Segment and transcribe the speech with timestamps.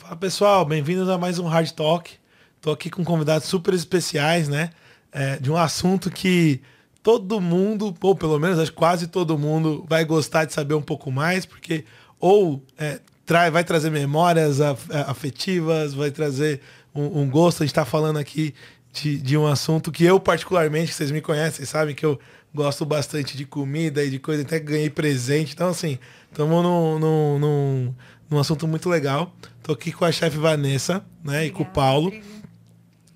[0.00, 2.10] Fala pessoal, bem-vindos a mais um Hard Talk.
[2.58, 4.70] Tô aqui com convidados super especiais, né?
[5.12, 6.62] É, de um assunto que
[7.02, 11.12] todo mundo, ou pelo menos acho quase todo mundo, vai gostar de saber um pouco
[11.12, 11.84] mais, porque
[12.18, 14.58] ou é, trai, vai trazer memórias
[15.06, 16.62] afetivas, vai trazer
[16.94, 17.62] um, um gosto.
[17.62, 18.54] A gente está falando aqui
[18.94, 22.18] de, de um assunto que eu, particularmente, que vocês me conhecem, sabem que eu
[22.54, 25.52] gosto bastante de comida e de coisa, até ganhei presente.
[25.52, 25.98] Então, assim,
[26.30, 27.94] estamos num, num, num,
[28.30, 29.34] num, assunto muito legal.
[29.58, 31.44] Estou aqui com a chefe Vanessa, né?
[31.44, 32.06] Obrigada, e com o Paulo.
[32.08, 32.30] Obrigada.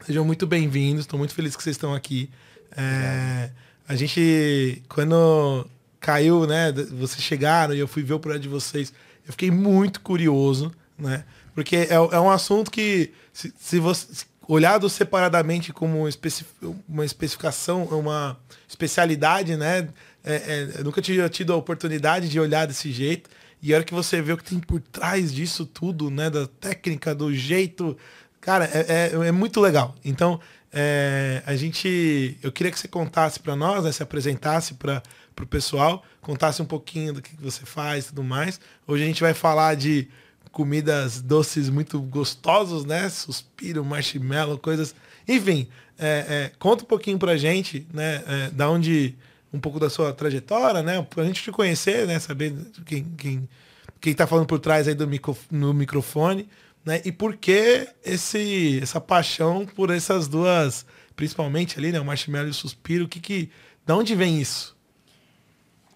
[0.05, 1.05] Sejam muito bem-vindos.
[1.05, 2.29] Estou muito feliz que vocês estão aqui.
[2.77, 3.51] É,
[3.89, 5.67] a gente, quando
[6.01, 6.73] caiu, né?
[6.73, 8.93] Vocês chegaram e eu fui ver o projeto de vocês,
[9.27, 11.25] eu fiquei muito curioso, né?
[11.55, 16.07] Porque é, é um assunto que, se, se você olhado separadamente como
[16.89, 18.39] uma especificação, uma
[18.69, 19.89] especialidade, né?
[20.23, 23.29] É, é, eu nunca tinha tido a oportunidade de olhar desse jeito.
[23.65, 26.29] E a hora que você vê o que tem por trás disso tudo, né?
[26.29, 27.97] Da técnica, do jeito.
[28.39, 29.95] Cara, é, é, é muito legal.
[30.05, 30.39] Então,
[30.71, 32.37] é, a gente.
[32.43, 35.03] Eu queria que você contasse para nós, né, se apresentasse para
[35.41, 38.61] o pessoal, contasse um pouquinho do que você faz e tudo mais.
[38.87, 40.09] Hoje a gente vai falar de
[40.53, 43.09] comidas doces muito gostosos, né?
[43.09, 44.95] Suspiro, marshmallow, coisas.
[45.27, 45.69] Enfim,
[45.99, 48.23] é, é, conta um pouquinho pra gente, né?
[48.27, 49.17] É, da onde.
[49.55, 51.01] Um pouco da sua trajetória, né?
[51.03, 52.19] Pra gente te conhecer, né?
[52.19, 52.53] Saber
[52.85, 53.49] quem, quem,
[54.01, 56.49] quem tá falando por trás aí do micro, no microfone,
[56.85, 57.01] né?
[57.05, 62.01] E por que esse, essa paixão por essas duas, principalmente ali, né?
[62.01, 63.09] O marshmallow e o suspiro.
[63.09, 63.51] Que que,
[63.87, 64.77] da onde vem isso?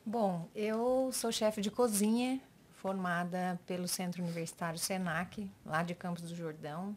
[0.07, 2.41] Bom, eu sou chefe de cozinha
[2.77, 6.97] formada pelo Centro Universitário SENAC, lá de Campos do Jordão.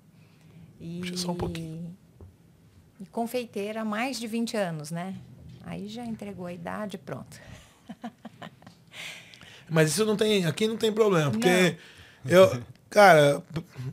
[0.80, 1.98] E, Puxa só um pouquinho.
[3.00, 5.16] E confeiteira há mais de 20 anos, né?
[5.66, 7.40] Aí já entregou a idade, pronto.
[9.70, 11.78] Mas isso não tem, aqui não tem problema, porque
[12.26, 12.32] não.
[12.32, 13.42] eu, Cara,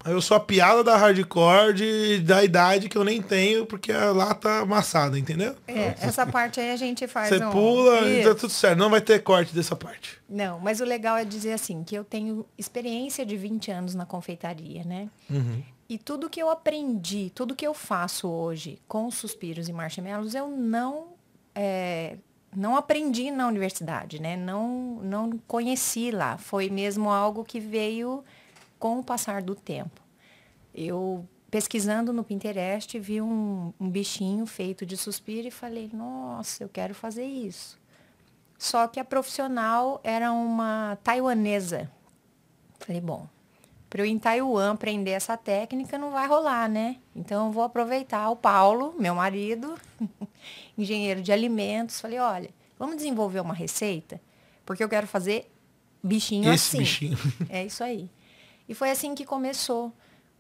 [0.06, 4.34] eu sou a piada da hardcore de, da idade que eu nem tenho, porque lá
[4.34, 5.55] tá amassada, entendeu?
[5.69, 7.28] É, essa parte aí a gente faz.
[7.28, 7.50] Você um...
[7.50, 8.09] pula Isso.
[8.09, 8.76] e tá tudo certo.
[8.76, 10.19] Não vai ter corte dessa parte.
[10.28, 14.04] Não, mas o legal é dizer assim, que eu tenho experiência de 20 anos na
[14.04, 15.09] confeitaria, né?
[15.31, 15.62] Uhum.
[15.88, 20.48] E tudo que eu aprendi, tudo que eu faço hoje com suspiros e marshmallows, eu
[20.48, 21.17] não
[21.60, 22.16] é,
[22.56, 24.36] não aprendi na universidade, né?
[24.36, 26.38] Não, não conheci lá.
[26.38, 28.22] Foi mesmo algo que veio
[28.78, 30.00] com o passar do tempo.
[30.72, 36.68] Eu, pesquisando no Pinterest, vi um, um bichinho feito de suspiro e falei, nossa, eu
[36.68, 37.76] quero fazer isso.
[38.56, 41.91] Só que a profissional era uma taiwanesa.
[42.78, 43.26] Falei, bom,
[43.91, 46.97] para eu em Taiwan aprender essa técnica não vai rolar, né?
[47.16, 49.76] Então eu vou aproveitar o Paulo, meu marido,
[50.78, 52.00] engenheiro de alimentos.
[52.00, 54.21] Falei, olha, vamos desenvolver uma receita,
[54.65, 55.50] porque eu quero fazer
[56.03, 56.78] bichinho Esse assim.
[56.78, 57.19] Bichinho.
[57.50, 58.09] É isso aí.
[58.69, 59.93] E foi assim que começou.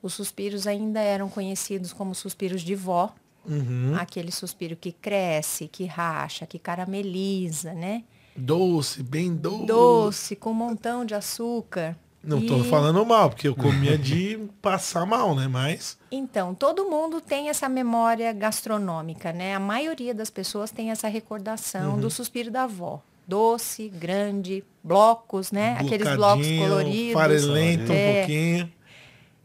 [0.02, 3.14] Os suspiros ainda eram conhecidos como suspiros de vó.
[3.44, 3.94] Uhum.
[3.96, 8.04] Aquele suspiro que cresce, que racha, que carameliza, né?
[8.36, 9.66] Doce, bem doce.
[9.66, 11.96] Doce, com um montão de açúcar.
[12.22, 12.68] Não estou e...
[12.68, 15.46] falando mal, porque eu comia de passar mal, né?
[15.48, 15.96] Mas.
[16.10, 19.54] Então, todo mundo tem essa memória gastronômica, né?
[19.54, 22.00] A maioria das pessoas tem essa recordação uhum.
[22.00, 25.76] do suspiro da avó doce, grande, blocos, né?
[25.78, 27.12] Aqueles blocos coloridos.
[27.12, 28.10] Farelento é.
[28.10, 28.72] um pouquinho.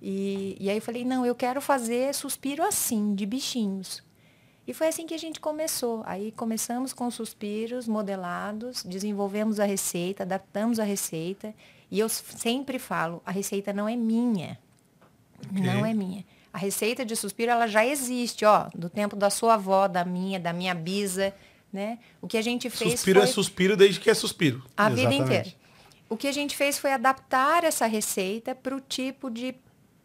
[0.02, 4.02] E, e aí eu falei, não, eu quero fazer suspiro assim, de bichinhos.
[4.66, 6.02] E foi assim que a gente começou.
[6.06, 11.54] Aí começamos com suspiros modelados, desenvolvemos a receita, adaptamos a receita.
[11.94, 14.58] E eu sempre falo, a receita não é minha.
[15.52, 15.64] Okay.
[15.64, 16.26] Não é minha.
[16.52, 20.40] A receita de suspiro, ela já existe, ó, do tempo da sua avó, da minha,
[20.40, 21.32] da minha bisa.
[21.72, 22.00] Né?
[22.20, 23.30] O que a gente fez Suspiro é foi...
[23.30, 24.64] é suspiro desde que é suspiro.
[24.76, 25.12] A Exatamente.
[25.12, 25.56] vida inteira.
[26.10, 29.54] O que a gente fez foi adaptar essa receita para o tipo de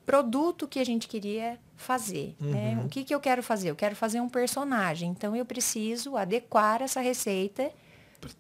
[0.05, 2.37] produto que a gente queria fazer.
[2.39, 2.47] Né?
[2.49, 2.77] Uhum.
[2.77, 2.83] Né?
[2.85, 3.71] O que, que eu quero fazer?
[3.71, 5.09] Eu quero fazer um personagem.
[5.09, 7.73] Então, eu preciso adequar essa receita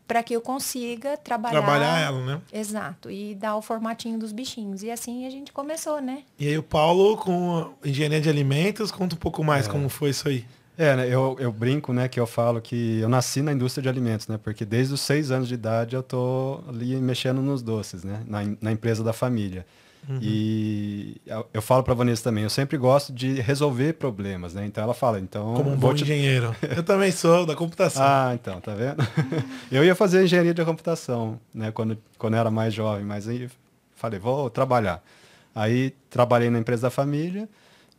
[0.06, 1.60] para que eu consiga trabalhar...
[1.60, 2.40] Trabalhar ela, né?
[2.52, 3.10] Exato.
[3.10, 4.82] E dar o formatinho dos bichinhos.
[4.82, 6.22] E assim a gente começou, né?
[6.38, 9.70] E aí o Paulo, com engenharia de alimentos, conta um pouco mais é.
[9.70, 10.44] como foi isso aí.
[10.76, 13.88] É, né, eu, eu brinco, né, que eu falo que eu nasci na indústria de
[13.88, 18.04] alimentos, né, porque desde os seis anos de idade eu tô ali mexendo nos doces,
[18.04, 19.66] né, na, na empresa da família.
[20.08, 20.18] Uhum.
[20.22, 21.20] E
[21.52, 24.66] eu, falo para Vanessa também, eu sempre gosto de resolver problemas, né?
[24.66, 26.02] Então ela fala, então como um bom te...
[26.02, 26.54] engenheiro.
[26.76, 28.02] eu também sou da computação.
[28.02, 28.96] Ah, então, tá vendo?
[29.70, 33.48] eu ia fazer engenharia de computação, né, quando quando eu era mais jovem, mas aí
[33.94, 35.02] falei, vou trabalhar.
[35.54, 37.48] Aí trabalhei na empresa da família.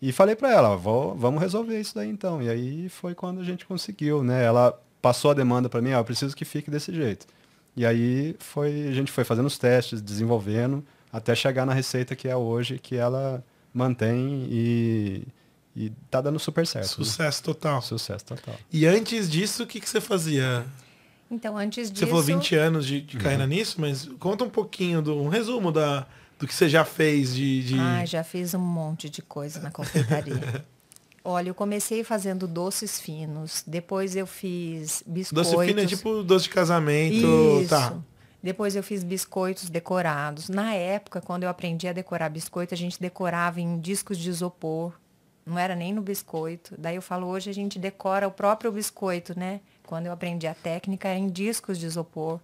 [0.01, 2.41] E falei para ela, vamos resolver isso daí então.
[2.41, 4.43] E aí foi quando a gente conseguiu, né?
[4.43, 7.27] Ela passou a demanda para mim, ó, eu preciso que fique desse jeito.
[7.75, 12.27] E aí foi, a gente foi fazendo os testes, desenvolvendo, até chegar na receita que
[12.27, 15.23] é hoje, que ela mantém e,
[15.75, 16.99] e tá dando super certo.
[16.99, 17.05] né?
[17.05, 17.81] Sucesso total.
[17.81, 18.55] Sucesso total.
[18.71, 20.65] E antes disso, o que, que você fazia?
[21.31, 22.05] Então, antes disso...
[22.05, 25.71] Você falou 20 anos de, de carreira nisso, mas conta um pouquinho, do, um resumo
[25.71, 26.07] da,
[26.39, 27.63] do que você já fez de...
[27.63, 27.79] de...
[27.79, 30.65] Ah, já fiz um monte de coisa na confeitaria.
[31.23, 35.51] Olha, eu comecei fazendo doces finos, depois eu fiz biscoitos.
[35.51, 37.69] Doce fino é tipo doce de casamento, Isso.
[37.69, 37.93] tá.
[38.41, 40.47] Depois eu fiz biscoitos decorados.
[40.47, 44.93] Na época, quando eu aprendi a decorar biscoito, a gente decorava em discos de isopor.
[45.45, 46.75] Não era nem no biscoito.
[46.77, 49.59] Daí eu falo, hoje a gente decora o próprio biscoito, né?
[49.83, 52.39] Quando eu aprendi a técnica, era em discos de isopor.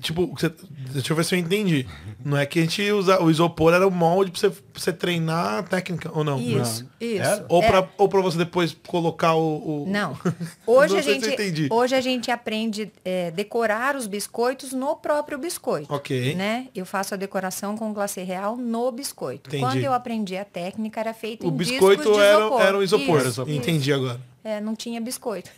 [0.00, 0.52] Tipo, você-
[0.92, 1.86] deixa eu ver se eu entendi.
[2.24, 3.20] Não é que a gente usa.
[3.22, 6.38] O isopor era o molde pra você, pra você treinar a técnica, ou não?
[6.40, 7.22] Isso, isso.
[7.22, 7.46] Era?
[7.48, 7.66] Ou, É.
[7.66, 9.84] pra, ou pra você depois colocar o.
[9.84, 10.16] o- Não.
[10.66, 15.92] Hoje, Não a gente, hoje a gente aprende é, decorar os biscoitos no próprio biscoito.
[15.92, 16.34] Ok.
[16.34, 16.68] Né?
[16.74, 19.48] Eu faço a decoração com glacê real no biscoito.
[19.50, 19.62] Entendi.
[19.62, 22.60] Quando eu aprendi a técnica, era feito O em biscoito discos de era, isopor.
[22.62, 23.18] era um isopor.
[23.20, 23.50] Isso, isso.
[23.50, 24.20] Entendi agora.
[24.42, 25.50] É, não tinha biscoito.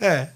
[0.00, 0.28] É.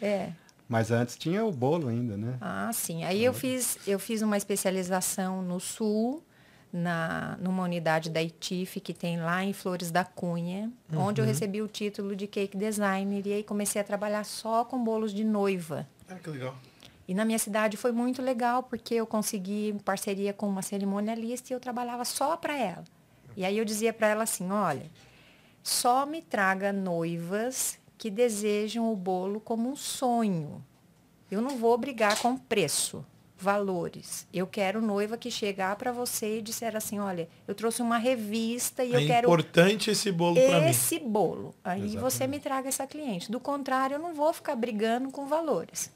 [0.00, 0.28] É.
[0.68, 2.38] Mas antes tinha o bolo ainda, né?
[2.40, 3.04] Ah, sim.
[3.04, 6.22] Aí eu fiz, eu fiz uma especialização no sul,
[6.72, 11.26] na, numa unidade da ITIF que tem lá em Flores da Cunha, onde Uhum.
[11.26, 15.12] eu recebi o título de cake designer e aí comecei a trabalhar só com bolos
[15.14, 15.86] de noiva.
[16.08, 16.54] Ah, que legal.
[17.06, 21.54] E na minha cidade foi muito legal porque eu consegui parceria com uma cerimonialista e
[21.54, 22.84] eu trabalhava só para ela.
[23.36, 24.90] E aí eu dizia para ela assim, olha,
[25.62, 30.64] só me traga noivas que desejam o bolo como um sonho.
[31.30, 33.04] Eu não vou brigar com preço,
[33.36, 34.26] valores.
[34.32, 38.84] Eu quero noiva que chegar para você e disser assim, olha, eu trouxe uma revista
[38.84, 40.70] e é eu quero importante esse bolo pra mim.
[40.70, 41.54] esse bolo.
[41.62, 43.30] Aí você me traga essa cliente.
[43.30, 45.92] Do contrário, eu não vou ficar brigando com valores.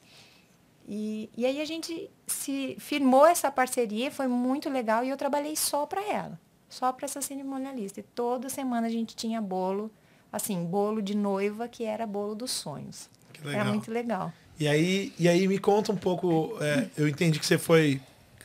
[0.87, 5.55] E, e aí a gente se firmou essa parceria, foi muito legal e eu trabalhei
[5.55, 8.01] só para ela, só para essa cerimonialista.
[8.01, 9.91] E toda semana a gente tinha bolo,
[10.33, 13.09] assim, bolo de noiva que era bolo dos sonhos.
[13.33, 13.67] Que Era legal.
[13.67, 14.33] muito legal.
[14.59, 18.01] E aí, e aí me conta um pouco, é, eu entendi que você foi,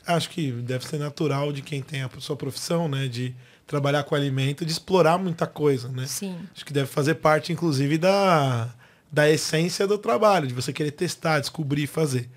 [0.06, 3.08] acho que deve ser natural de quem tem a sua profissão, né?
[3.08, 3.34] De
[3.66, 6.06] trabalhar com alimento, de explorar muita coisa, né?
[6.06, 6.38] Sim.
[6.54, 8.72] Acho que deve fazer parte, inclusive, da,
[9.10, 12.30] da essência do trabalho, de você querer testar, descobrir, fazer.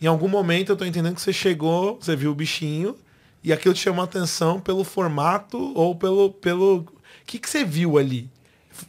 [0.00, 2.96] Em algum momento eu tô entendendo que você chegou, você viu o bichinho,
[3.42, 6.30] e aquilo te chamou a atenção pelo formato ou pelo.
[6.30, 6.78] pelo...
[6.78, 6.86] O
[7.26, 8.30] que, que você viu ali?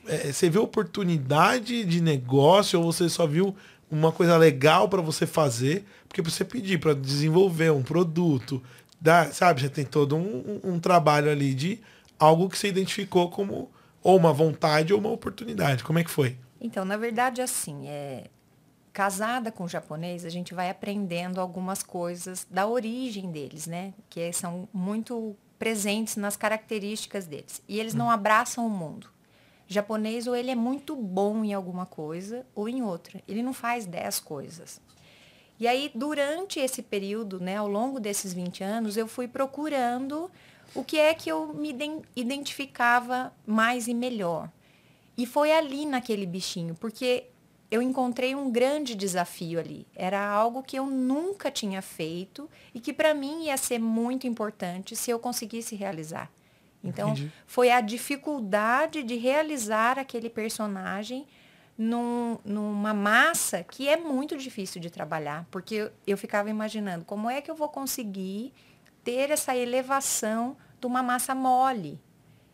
[0.07, 3.56] É, você viu oportunidade de negócio ou você só viu
[3.89, 5.86] uma coisa legal para você fazer?
[6.07, 8.62] Porque pra você pedir para desenvolver um produto,
[9.00, 9.62] dá, sabe?
[9.62, 11.80] Você tem todo um, um- um trabalho ali de
[12.19, 13.69] algo que você identificou como
[14.03, 15.83] ou uma vontade ou uma oportunidade.
[15.83, 16.38] Como é que foi?
[16.62, 18.25] Então, na verdade, assim, é,
[18.94, 23.94] casada com japonês, a gente vai aprendendo algumas coisas da origem deles, né?
[24.09, 27.62] Que são muito presentes nas características deles.
[27.68, 29.07] E eles não abraçam o mundo.
[29.69, 33.21] Japonês, ou ele é muito bom em alguma coisa, ou em outra.
[33.27, 34.81] Ele não faz dez coisas.
[35.60, 40.31] E aí, durante esse período, né, ao longo desses 20 anos, eu fui procurando
[40.74, 44.50] o que é que eu me iden- identificava mais e melhor.
[45.16, 47.25] E foi ali naquele bichinho, porque
[47.69, 49.86] eu encontrei um grande desafio ali.
[49.95, 54.95] Era algo que eu nunca tinha feito e que para mim ia ser muito importante
[54.95, 56.31] se eu conseguisse realizar.
[56.83, 57.31] Então, Entendi.
[57.45, 61.27] foi a dificuldade de realizar aquele personagem
[61.77, 67.29] num- numa massa que é muito difícil de trabalhar, porque eu, eu ficava imaginando como
[67.29, 68.53] é que eu vou conseguir
[69.03, 72.00] ter essa elevação de uma massa mole.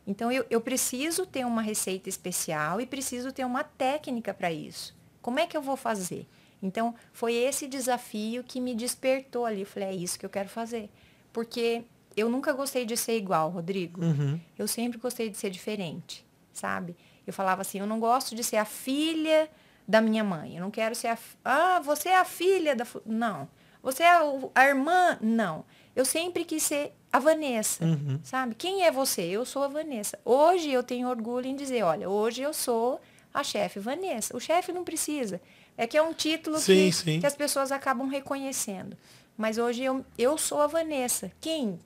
[0.07, 4.95] Então, eu, eu preciso ter uma receita especial e preciso ter uma técnica para isso.
[5.21, 6.27] Como é que eu vou fazer?
[6.61, 9.61] Então, foi esse desafio que me despertou ali.
[9.61, 10.89] Eu falei, é isso que eu quero fazer.
[11.33, 11.83] Porque
[12.15, 14.03] eu nunca gostei de ser igual, Rodrigo.
[14.03, 14.39] Uhum.
[14.57, 16.95] Eu sempre gostei de ser diferente, sabe?
[17.25, 19.49] Eu falava assim, eu não gosto de ser a filha
[19.87, 20.55] da minha mãe.
[20.57, 21.17] Eu não quero ser a...
[21.43, 22.85] Ah, você é a filha da...
[22.85, 23.47] fu-" Não.
[23.81, 24.11] Você é
[24.55, 25.17] a irmã?
[25.21, 25.63] Não.
[25.95, 28.19] Eu sempre quis ser a Vanessa, Uhum.
[28.23, 28.55] sabe?
[28.55, 29.21] Quem é você?
[29.21, 30.19] Eu sou a Vanessa.
[30.25, 32.99] Hoje eu tenho orgulho em dizer, olha, hoje eu sou
[33.33, 34.35] a chefe Vanessa.
[34.35, 35.39] O chefe não precisa.
[35.77, 37.19] É que é um título Sim, que, sim.
[37.19, 38.97] que as pessoas acabam reconhecendo.
[39.37, 41.31] Mas hoje eu, eu sou a Vanessa.
[41.39, 41.79] Quem?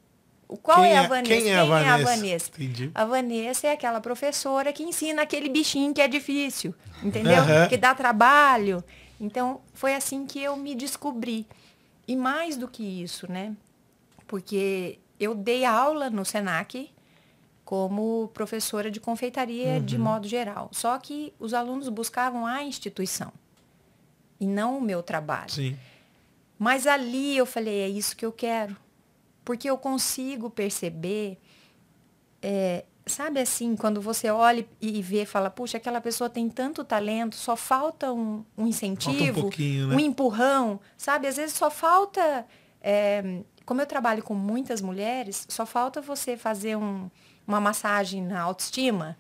[0.58, 1.36] Qual Quem é a é- Vanessa?
[1.36, 2.04] quem é a Vanessa?
[2.04, 2.52] Vanessa?
[2.56, 2.92] Entendi.
[2.96, 7.38] A Vanessa é aquela professora que ensina aquele bichinho que é difícil, entendeu?
[7.44, 7.68] Aham.
[7.68, 8.84] Que dá trabalho.
[9.22, 11.46] Então, foi assim que eu me descobri.
[12.08, 13.56] E mais do que isso, né?
[14.26, 16.90] Porque eu dei aula no SENAC
[17.64, 20.70] como professora de confeitaria de modo geral.
[20.72, 23.32] Só que os alunos buscavam a instituição
[24.40, 25.52] e não o meu trabalho.
[25.52, 25.78] Sim.
[26.58, 28.76] Mas ali eu falei, é isso que eu quero.
[29.50, 31.40] Porque eu consigo perceber,
[32.40, 37.36] é, sabe assim, quando você olha e vê, fala, puxa, aquela pessoa tem tanto talento,
[37.36, 39.96] só falta um, um incentivo, falta um, né?
[39.96, 41.26] um, empurrão, sabe?
[41.26, 42.46] Às vezes só falta,
[42.80, 47.10] é, como eu trabalho com muitas mulheres, só falta você fazer um,
[47.48, 49.18] uma massagem na autoestima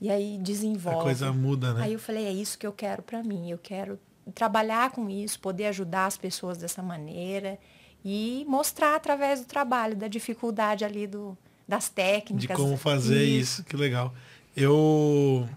[0.00, 0.98] e aí desenvolve.
[0.98, 1.84] A coisa muda, né?
[1.84, 4.00] Aí eu falei, é isso que eu quero para mim, eu quero
[4.34, 7.56] trabalhar com isso, poder ajudar as pessoas dessa maneira
[8.04, 12.56] e mostrar através do trabalho, da dificuldade ali do, das técnicas.
[12.56, 14.14] De como fazer isso, isso que legal.
[14.56, 15.48] Eu,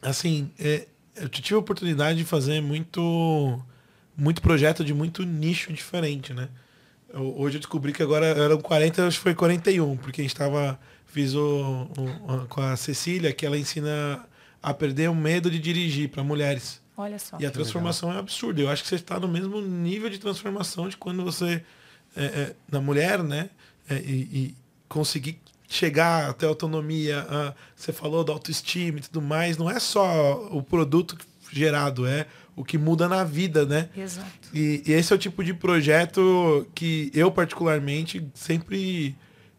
[0.00, 3.60] assim, é, eu tive a oportunidade de fazer muito,
[4.16, 6.48] muito projeto de muito nicho diferente, né?
[7.12, 10.32] Eu, hoje eu descobri que agora eram 40, acho que foi 41, porque a gente
[10.32, 14.24] estava, fiz o, o, com a Cecília, que ela ensina
[14.62, 16.81] a perder o medo de dirigir para mulheres.
[16.96, 17.38] Olha só.
[17.40, 18.20] E a transformação legal.
[18.20, 18.60] é absurda.
[18.60, 21.64] Eu acho que você está no mesmo nível de transformação de quando você,
[22.14, 23.50] é, é, na mulher, né?
[23.88, 24.54] É, e, e,
[24.88, 27.26] conseguir chegar até a autonomia.
[27.28, 29.56] A, você falou da autoestima e tudo mais.
[29.56, 31.16] Não é só o produto
[31.50, 33.88] gerado, é o que muda na vida, né?
[33.96, 34.28] Exato.
[34.52, 39.16] E, e esse é o tipo de projeto que eu, particularmente, sempre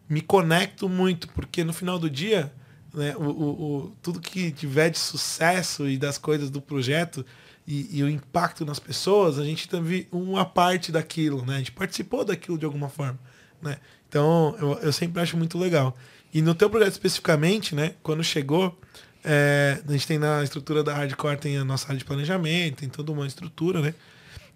[0.08, 2.52] me conecto muito, porque no final do dia
[2.94, 7.24] né, o, o, o, tudo que tiver de sucesso e das coisas do projeto
[7.66, 11.54] e, e, o impacto nas pessoas, a gente teve uma parte daquilo, né?
[11.54, 13.18] A gente participou daquilo de alguma forma,
[13.62, 13.78] né?
[14.06, 15.96] Então, eu, eu sempre acho muito legal.
[16.32, 17.94] E no teu projeto especificamente, né?
[18.02, 18.78] Quando chegou,
[19.24, 22.88] é, a gente tem na estrutura da Hardcore, tem a nossa área de planejamento, tem
[22.88, 23.94] toda uma estrutura, né?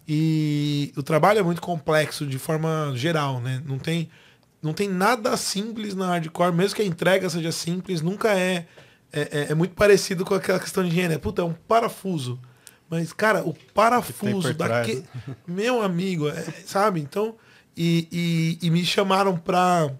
[0.06, 3.62] E o trabalho é muito complexo de forma geral, né?
[3.64, 4.10] Não tem
[4.62, 8.66] não tem nada simples na hardcore, mesmo que a entrega seja simples, nunca é.
[9.10, 11.18] É, é, é muito parecido com aquela questão de engenharia.
[11.18, 12.38] Puta, é um parafuso.
[12.90, 15.04] Mas, cara, o parafuso daquele.
[15.46, 17.00] Meu amigo, é, sabe?
[17.00, 17.36] Então.
[17.76, 19.90] E, e, e, me chamaram pra.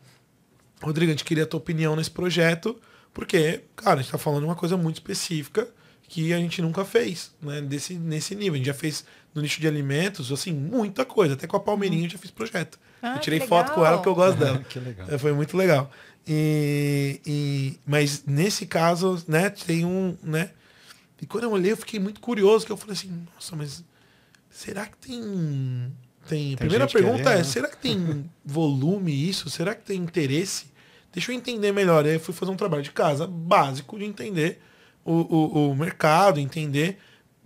[0.82, 2.76] Rodrigo, a gente queria a tua opinião nesse projeto,
[3.14, 5.68] porque, cara, a gente tá falando de uma coisa muito específica
[6.08, 7.60] que a gente nunca fez, né?
[7.60, 8.54] Desse, nesse nível.
[8.54, 11.34] A gente já fez no nicho de alimentos, assim, muita coisa.
[11.34, 12.78] Até com a Palmeirinha eu já fiz projeto.
[13.02, 14.58] Ah, eu tirei foto com ela porque eu gosto dela.
[14.68, 15.06] que legal.
[15.10, 15.90] É, foi muito legal.
[16.26, 20.50] E, e, mas nesse caso, né, tem um, né?
[21.20, 23.84] E quando eu olhei, eu fiquei muito curioso, que eu falei assim, nossa, mas
[24.50, 25.92] será que tem.
[26.28, 27.44] Tem, a primeira pergunta querendo, é, né?
[27.44, 29.48] será que tem volume isso?
[29.48, 30.66] Será que tem interesse?
[31.10, 32.04] Deixa eu entender melhor.
[32.04, 34.60] Aí eu fui fazer um trabalho de casa básico de entender
[35.02, 36.98] o, o, o mercado, entender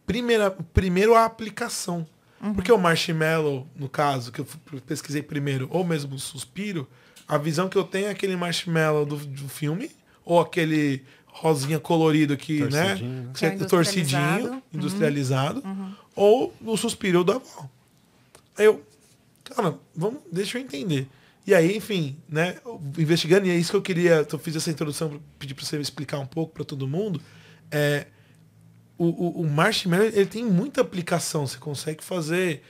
[0.05, 2.05] primeira, primeiro a aplicação.
[2.43, 2.55] Uhum.
[2.55, 4.47] Porque o marshmallow, no caso, que eu
[4.85, 6.89] pesquisei primeiro, ou mesmo o suspiro,
[7.29, 9.91] a visão que eu tenho é aquele marshmallow do, do filme,
[10.25, 12.99] ou aquele rosinha colorido que, né?
[13.35, 15.95] Que é torcidinho, industrializado, uhum.
[16.15, 17.69] ou o suspiro da avó.
[18.59, 18.85] Aí eu,
[19.45, 21.09] cara, vamos, deixa eu entender.
[21.47, 22.57] E aí, enfim, né,
[22.97, 26.19] investigando, e é isso que eu queria, eu fiz essa introdução, pedir para você explicar
[26.19, 27.21] um pouco para todo mundo,
[27.71, 28.07] é,
[29.03, 31.45] o, o, o marshmallow ele tem muita aplicação.
[31.45, 32.63] Você consegue fazer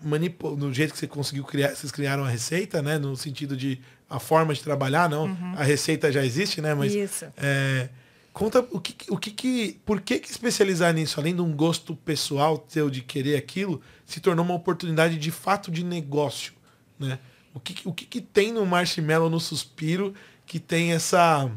[0.00, 2.96] manipul no jeito que você conseguiu criar, vocês criaram a receita, né?
[2.96, 5.24] No sentido de a forma de trabalhar, não.
[5.24, 5.54] Uhum.
[5.56, 6.74] A receita já existe, né?
[6.74, 7.26] Mas Isso.
[7.36, 7.88] É,
[8.32, 11.96] conta o que, o que, que por que, que especializar nisso, além de um gosto
[11.96, 16.52] pessoal teu de querer aquilo, se tornou uma oportunidade de fato de negócio,
[16.98, 17.18] né?
[17.52, 20.14] O que, o que, que tem no marshmallow no suspiro
[20.46, 21.50] que tem essa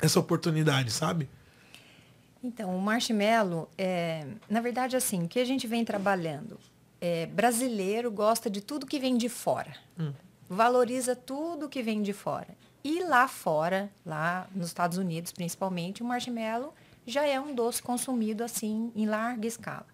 [0.00, 1.28] essa oportunidade, sabe?
[2.44, 6.60] Então, o marshmallow, é, na verdade, assim, o que a gente vem trabalhando?
[7.00, 9.74] É, brasileiro gosta de tudo que vem de fora.
[9.98, 10.12] Hum.
[10.46, 12.48] Valoriza tudo que vem de fora.
[12.84, 16.74] E lá fora, lá nos Estados Unidos principalmente, o marshmallow
[17.06, 19.86] já é um doce consumido assim em larga escala.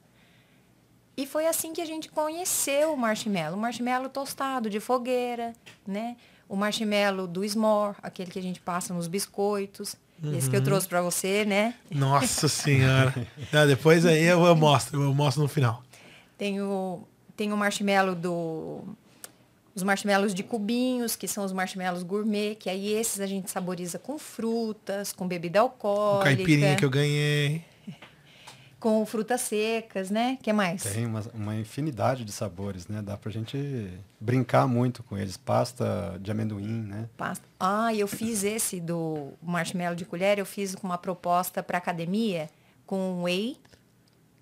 [1.16, 3.56] E foi assim que a gente conheceu o marshmallow.
[3.56, 5.52] O marshmallow tostado de fogueira,
[5.86, 6.16] né?
[6.48, 9.94] O marshmallow do s'more, aquele que a gente passa nos biscoitos.
[10.22, 10.36] Uhum.
[10.36, 11.74] Esse que eu trouxe para você, né?
[11.90, 13.14] Nossa senhora.
[13.52, 15.82] Não, depois aí eu, eu, mostro, eu mostro no final.
[16.36, 17.02] Tem o,
[17.36, 18.82] tem o marshmallow do...
[19.74, 23.98] Os marshmallows de cubinhos, que são os marshmallows gourmet, que aí esses a gente saboriza
[23.98, 26.30] com frutas, com bebida alcoólica.
[26.30, 27.64] Com caipirinha que eu ganhei
[28.80, 30.38] com frutas secas, né?
[30.42, 30.82] que mais?
[30.82, 33.02] Tem uma, uma, infinidade de sabores, né?
[33.02, 35.36] Dá pra gente brincar muito com eles.
[35.36, 37.08] Pasta de amendoim, né?
[37.16, 37.46] Pasta.
[37.60, 42.48] Ah, eu fiz esse do marshmallow de colher, eu fiz com uma proposta para academia
[42.86, 43.56] com whey,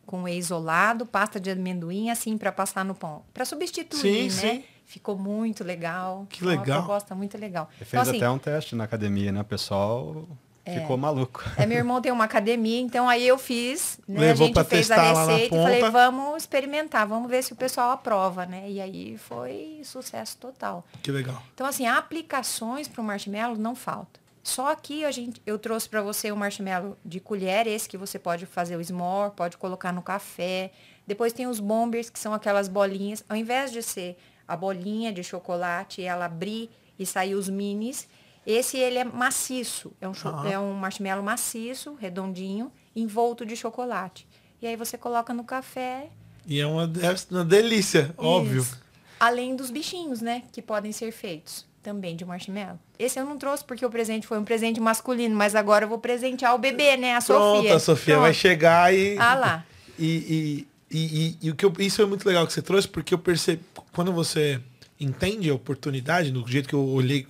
[0.07, 3.25] com whey isolado, pasta de amendoim, assim, para passar no pão.
[3.35, 4.55] Para substituir, sim, né?
[4.55, 4.65] Sim.
[4.87, 6.27] Ficou muito legal.
[6.31, 6.79] Que legal.
[6.79, 7.69] Uma proposta muito legal.
[7.77, 9.43] Fez então, assim, até um teste na academia, né?
[9.43, 10.27] O pessoal
[10.69, 11.43] ficou maluco.
[11.57, 14.21] É, meu irmão tem uma academia, então aí eu fiz, né?
[14.21, 17.91] Levou a gente fez a receita e falei, vamos experimentar, vamos ver se o pessoal
[17.91, 18.69] aprova, né?
[18.69, 20.85] E aí foi sucesso total.
[21.03, 21.43] Que legal.
[21.55, 24.21] Então, assim, aplicações para o marshmallow não falta.
[24.43, 28.19] Só aqui a gente, eu trouxe para você o marshmallow de colher, esse que você
[28.19, 30.71] pode fazer o s'more, pode colocar no café.
[31.07, 33.23] Depois tem os bombers, que são aquelas bolinhas.
[33.29, 38.09] Ao invés de ser a bolinha de chocolate, ela abrir e sair os minis,
[38.53, 39.93] esse ele é maciço.
[40.01, 40.49] É um, Ah.
[40.51, 44.27] é um marshmallow maciço, redondinho, envolto de chocolate.
[44.63, 46.09] E aí você coloca no café.
[46.47, 48.63] E é uma, é uma delícia, óbvio.
[48.63, 48.81] Isso.
[49.21, 50.43] Além dos bichinhos, né?
[50.53, 52.79] Que podem ser feitos também de marshmallow.
[52.99, 55.99] Esse eu não trouxe porque o presente foi um presente masculino, mas agora eu vou
[55.99, 57.15] presentear o bebê, né?
[57.17, 57.75] A Pronto, Sofia.
[57.77, 58.41] a Sofia vai Pronto.
[58.41, 59.17] chegar e.
[59.19, 59.65] Ah lá.
[60.01, 63.13] E, e, e, e- o que eu, isso é muito legal que você trouxe, porque
[63.13, 63.61] eu percebo,
[63.93, 64.61] quando você
[65.01, 67.27] entende a oportunidade, do jeito que eu olhei.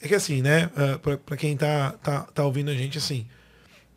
[0.00, 0.66] É que assim, né?
[0.66, 3.26] Uh, pra, pra quem tá, tá, tá ouvindo a gente, assim.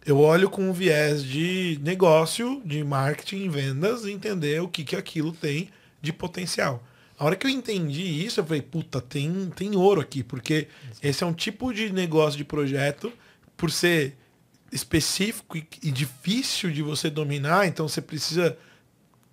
[0.05, 5.31] Eu olho com um viés de negócio, de marketing, vendas, entender o que, que aquilo
[5.31, 5.69] tem
[6.01, 6.83] de potencial.
[7.17, 10.67] A hora que eu entendi isso, eu falei, puta, tem, tem ouro aqui, porque
[11.03, 13.11] esse é um tipo de negócio de projeto,
[13.57, 14.15] por ser
[14.71, 18.57] específico e, e difícil de você dominar, então você precisa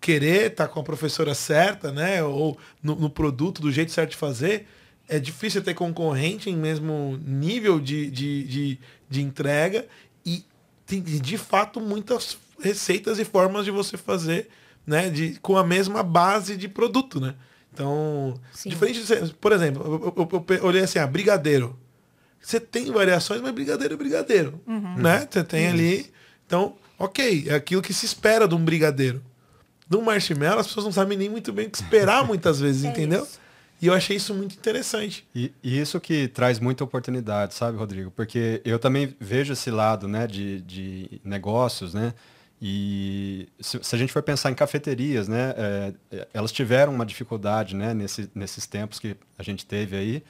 [0.01, 2.23] querer estar com a professora certa, né?
[2.23, 4.67] Ou no, no produto, do jeito certo de fazer.
[5.09, 9.87] É difícil ter concorrente em mesmo nível de, de, de, de entrega
[10.25, 10.45] e
[10.87, 14.49] tem de fato muitas receitas e formas de você fazer,
[14.87, 15.09] né?
[15.11, 17.35] De, com a mesma base de produto, né?
[17.73, 18.71] Então, Sim.
[18.71, 21.79] diferente de, ser- por exemplo, eu, eu- eu olhei assim, ah, brigadeiro.
[22.41, 24.61] Você tem variações, mas brigadeiro é brigadeiro,
[24.97, 25.27] né?
[25.31, 26.11] Você tem ali,
[26.47, 29.23] então, ok, é aquilo que se espera de um brigadeiro.
[29.89, 32.85] De um marshmallow, as pessoas não sabem nem muito bem o que esperar muitas vezes,
[32.85, 33.23] É entendeu?
[33.25, 33.39] isso.
[33.80, 35.26] E eu achei isso muito interessante.
[35.35, 38.11] E, e isso que traz muita oportunidade, sabe, Rodrigo?
[38.11, 42.14] Porque eu também vejo esse lado, né, de, de negócios, né?
[42.61, 47.04] E se, se a gente for pensar em cafeterias, né, é, é, elas tiveram uma
[47.04, 50.23] dificuldade, né, nesse, nesses tempos que a gente teve aí,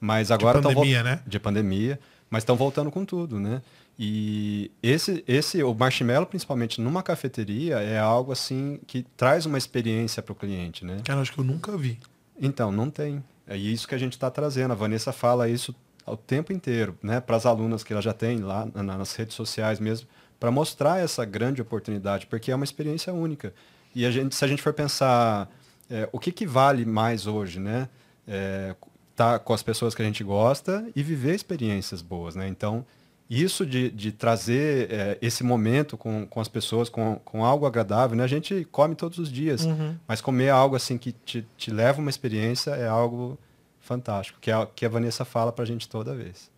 [0.00, 1.20] mas agora vol- pandemia, né?
[1.26, 3.60] De pandemia, mas estão voltando com tudo, né?
[3.98, 10.22] E esse, esse, o marshmallow, principalmente numa cafeteria, é algo assim que traz uma experiência
[10.22, 10.96] para o cliente, né?
[11.04, 11.98] Cara, acho que eu nunca vi.
[12.40, 13.22] Então, não tem.
[13.46, 14.72] É isso que a gente está trazendo.
[14.72, 15.74] A Vanessa fala isso
[16.06, 17.20] o tempo inteiro, né?
[17.20, 20.06] Para as alunas que ela já tem lá na- nas redes sociais mesmo,
[20.38, 23.54] para mostrar essa grande oportunidade, porque é uma experiência única.
[23.94, 25.48] E a gente, se a gente for pensar
[25.90, 27.88] é, o que, que vale mais hoje, né?
[28.26, 28.74] É,
[29.14, 32.48] tá com as pessoas que a gente gosta e viver experiências boas, né?
[32.48, 32.84] Então,
[33.28, 38.16] isso de, de trazer é, esse momento com, com as pessoas, com, com algo agradável,
[38.16, 38.22] né?
[38.22, 39.66] A gente come todos os dias,
[40.06, 43.38] mas comer algo assim que te, te leva uma experiência é algo
[43.80, 46.50] fantástico, que é o que a Vanessa fala pra gente toda vez.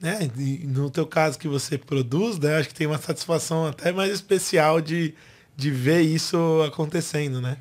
[0.00, 0.30] né?
[0.36, 2.56] E no teu caso que você produz, né?
[2.58, 5.14] Acho que tem uma satisfação até mais especial de,
[5.56, 6.36] de ver isso
[6.66, 7.58] acontecendo, né?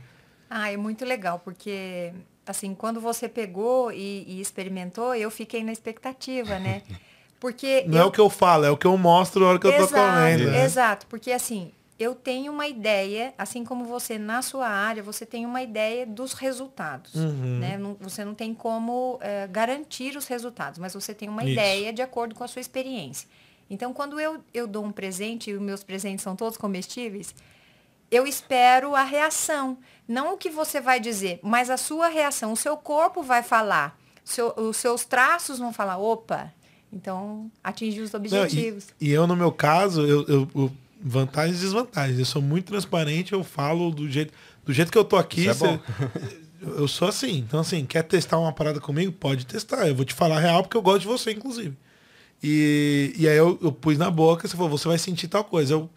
[0.49, 2.11] Ah, é muito legal, porque
[2.45, 6.81] assim, quando você pegou e, e experimentou, eu fiquei na expectativa, né?
[7.43, 9.67] Porque Não é o que eu falo, é o que eu mostro na hora que
[9.67, 10.49] eu tô exato, comendo.
[10.49, 10.63] né?
[10.63, 15.45] exato, porque assim, eu tenho uma ideia, assim como você na sua área, você tem
[15.45, 17.59] uma ideia dos resultados, Uhum.
[17.59, 17.77] né?
[17.77, 21.51] Não- você não tem como eh, garantir os resultados, mas você tem uma Isso.
[21.51, 23.27] ideia de acordo com a sua experiência.
[23.69, 27.35] Então, quando eu, eu dou um presente, e os meus presentes são todos comestíveis,
[28.09, 29.77] eu espero a reação.
[30.07, 32.53] Não o que você vai dizer, mas a sua reação.
[32.53, 33.99] O seu corpo vai falar.
[34.25, 36.49] seu- os seus traços vão falar, opa,
[36.93, 38.85] então atingiu os Não, objetivos.
[39.01, 40.71] e, e eu, no meu caso, eu, eu- eu-
[41.05, 42.17] vantagens e desvantagens.
[42.19, 44.33] Eu sou muito transparente, eu falo do jeito,
[44.65, 45.45] do jeito que eu tô aqui.
[45.47, 45.79] Isso é cê-
[46.61, 47.39] eu sou assim.
[47.39, 49.11] Então, assim, quer testar uma parada comigo?
[49.11, 49.85] Pode testar.
[49.87, 51.75] Eu vou te falar a real porque eu gosto de você, inclusive.
[52.41, 55.73] E, e aí eu, eu pus na boca, você falou, você vai sentir tal coisa.
[55.73, 55.89] Eu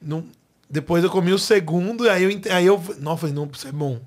[0.00, 0.24] não,
[0.68, 3.66] depois eu comi o segundo, e aí eu, aí eu não, eu falei, não, isso
[3.66, 4.00] é bom.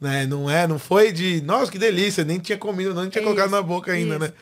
[0.00, 0.26] Né?
[0.26, 3.46] Não é, não foi de, nossa, que delícia, nem tinha comido, não tinha É colocado
[3.46, 4.24] isso, na boca ainda, isso.
[4.24, 4.32] né?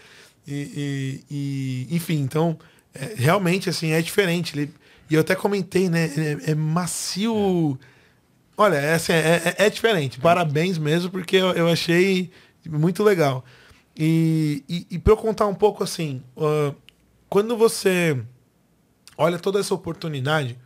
[0.46, 2.58] E, e- e, enfim, então,
[2.94, 4.58] é, realmente, assim, é diferente.
[4.58, 4.72] Ele-
[5.10, 6.06] e eu até comentei, né?
[6.46, 7.78] É, é macio.
[8.56, 10.18] Olha, é, assim, é, é- é diferente.
[10.18, 12.30] Parabéns mesmo, porque eu, eu achei
[12.68, 13.44] muito legal.
[13.96, 16.74] E, e, e para eu contar um pouco assim, ah,
[17.28, 18.18] quando você
[19.18, 20.58] olha toda essa oportunidade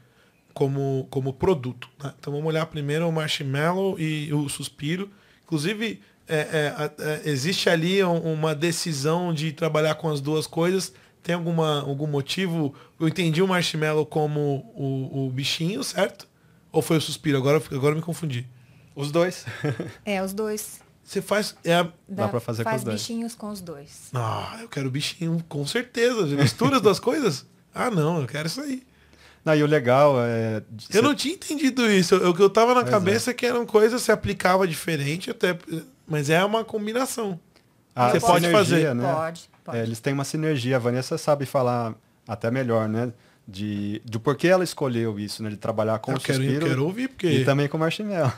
[0.55, 1.89] como, como produto.
[2.03, 2.13] né?
[2.19, 5.11] Então vamos olhar primeiro o marshmallow e o suspiro.
[5.45, 10.93] Inclusive, é, é, é, existe ali um- uma decisão de trabalhar com as duas coisas.
[11.23, 12.75] Tem alguma, algum motivo?
[13.01, 16.29] Eu entendi o marshmallow como o, o bichinho, certo?
[16.71, 17.37] Ou foi o suspiro?
[17.39, 18.47] Agora, agora eu me confundi.
[18.95, 19.45] Os dois.
[20.05, 20.81] É, os dois.
[21.03, 21.55] Você faz.
[21.65, 21.83] É a...
[21.83, 24.09] Dá, Dá pra fazer faz com os bichinhos com os dois.
[24.13, 26.27] Ah, eu quero bichinho, com certeza.
[26.27, 27.47] Mistura as duas coisas?
[27.75, 28.83] Ah, não, eu quero isso aí.
[29.45, 30.63] Não, e o legal é.
[30.93, 32.17] Eu não tinha entendido isso.
[32.17, 33.35] O que eu tava na pois cabeça é.
[33.35, 35.57] que eram coisas que se aplicava diferente, até.
[36.07, 37.39] Mas é uma combinação.
[37.95, 38.95] Ah, você pode fazer.
[38.95, 39.13] Né?
[39.13, 39.79] Pode, pode.
[39.79, 40.77] É, eles têm uma sinergia.
[40.77, 41.95] A Vanessa sabe falar
[42.29, 43.13] até melhor, né?
[43.49, 45.51] De, de por que ela escolheu isso, né?
[45.51, 46.67] De trabalhar com eu o quero, suspiro.
[46.67, 47.29] Eu quero ouvir, porque...
[47.29, 48.33] E também com o marshmallow.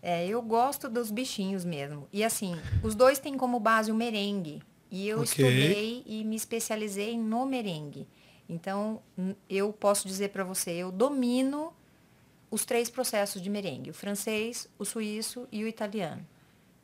[0.00, 2.06] é, eu gosto dos bichinhos mesmo.
[2.12, 4.62] E assim, os dois têm como base o merengue.
[4.90, 5.44] E eu okay.
[5.44, 8.06] estudei e me especializei no merengue.
[8.48, 9.02] Então,
[9.50, 11.72] eu posso dizer para você, eu domino
[12.56, 16.26] os três processos de merengue: o francês, o suíço e o italiano.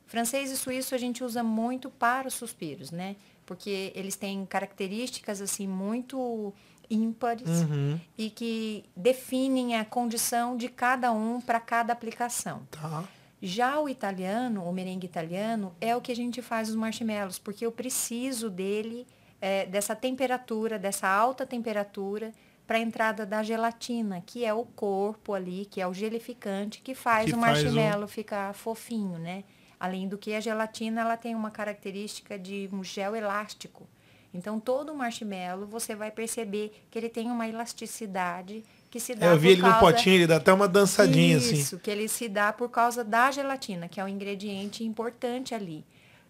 [0.05, 3.15] Francês e suíço a gente usa muito para os suspiros, né?
[3.43, 6.53] Porque eles têm características assim muito
[6.89, 7.99] ímpares uhum.
[8.15, 12.61] e que definem a condição de cada um para cada aplicação.
[12.69, 13.03] Tá.
[13.41, 17.65] Já o italiano, o merengue italiano, é o que a gente faz os marshmallows, porque
[17.65, 19.07] eu preciso dele
[19.41, 22.31] é, dessa temperatura, dessa alta temperatura,
[22.65, 26.95] para a entrada da gelatina, que é o corpo ali, que é o gelificante, que
[26.95, 29.43] faz que o marshmallow ficar fofinho, né?
[29.79, 33.87] Além do que a gelatina, ela tem uma característica de um gel elástico.
[34.33, 39.27] Então, todo o marshmallow, você vai perceber que ele tem uma elasticidade que se dá
[39.27, 39.75] Eu vi ele causa...
[39.75, 41.61] no potinho, ele dá até uma dançadinha Isso, assim.
[41.61, 45.85] Isso, que ele se dá por causa da gelatina, que é um ingrediente importante ali.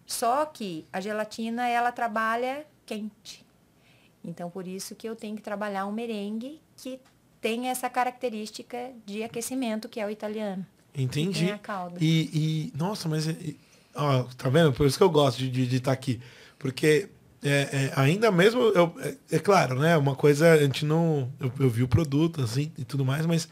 [0.06, 3.46] Só que a gelatina, ela trabalha quente.
[4.23, 6.99] Então, por isso que eu tenho que trabalhar um merengue que
[7.41, 10.65] tem essa característica de aquecimento, que é o italiano.
[10.95, 11.53] Entendi.
[11.99, 13.57] E, e, nossa, mas e,
[13.93, 14.71] ó, tá vendo?
[14.71, 16.21] Por isso que eu gosto de estar tá aqui.
[16.57, 17.09] Porque
[17.43, 19.97] é, é, ainda mesmo, eu, é, é, claro, né?
[19.97, 21.29] Uma coisa, a gente não.
[21.39, 23.49] Eu, eu, vi o produto, assim, e tudo mais, mas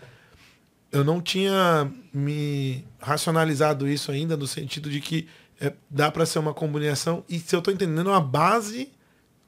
[0.92, 5.28] eu não tinha me racionalizado isso ainda, no sentido de que
[5.60, 7.26] é, dá para ser uma combinação.
[7.28, 8.90] E se eu estou entendendo, a base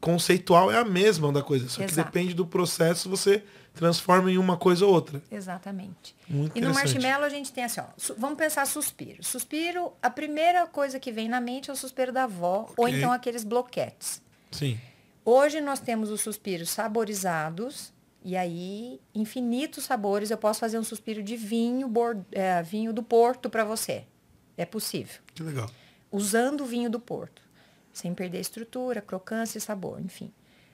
[0.03, 1.69] conceitual é a mesma da coisa.
[1.69, 1.87] Só Exato.
[1.87, 3.41] que depende do processo, você
[3.73, 5.23] transforma em uma coisa ou outra.
[5.31, 6.13] Exatamente.
[6.27, 7.85] Muito e no marshmallow a gente tem assim, ó,
[8.17, 9.23] vamos pensar suspiro.
[9.23, 12.75] Suspiro, a primeira coisa que vem na mente é o suspiro da avó, okay.
[12.77, 14.21] ou então aqueles bloquetes.
[14.51, 14.77] Sim.
[15.23, 17.93] Hoje nós temos os suspiros saborizados,
[18.25, 20.31] e aí, infinitos sabores.
[20.31, 21.91] Eu posso fazer um suspiro de vinho,
[22.31, 24.03] é, vinho do Porto para você.
[24.57, 25.21] É possível.
[25.33, 25.69] Que legal.
[26.11, 27.42] Usando o vinho do Porto
[27.93, 30.31] sem perder estrutura, crocância e sabor, enfim.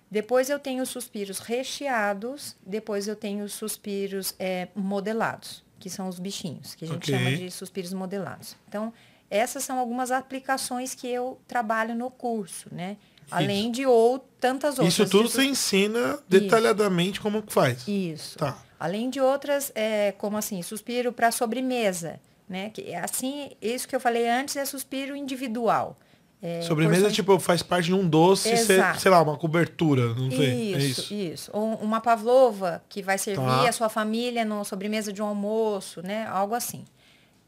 [0.09, 6.07] Depois eu tenho os suspiros recheados, depois eu tenho os suspiros é, modelados, que são
[6.07, 7.15] os bichinhos, que a gente okay.
[7.15, 8.55] chama de suspiros modelados.
[8.67, 8.91] Então,
[9.29, 12.97] essas são algumas aplicações que eu trabalho no curso, né?
[13.29, 13.71] Além Isso.
[13.73, 14.93] de ou tantas outras.
[14.93, 17.21] Isso tudo você ensina detalhadamente Isso.
[17.21, 17.87] como que faz.
[17.87, 18.39] Isso.
[18.39, 18.57] Tá.
[18.79, 22.71] Além de outras, é, como assim, suspiro para sobremesa, né?
[22.71, 25.95] Que, assim, isso que eu falei antes é suspiro individual.
[26.41, 27.15] É, Sobremesa, porções...
[27.15, 30.71] tipo, faz parte de um doce, sei, sei lá, uma cobertura, não sei.
[30.71, 31.13] Isso, é isso.
[31.13, 31.51] isso.
[31.53, 33.67] Ou uma pavlova que vai servir tá.
[33.67, 36.25] a sua família no sobremesa de um almoço, né?
[36.27, 36.85] Algo assim.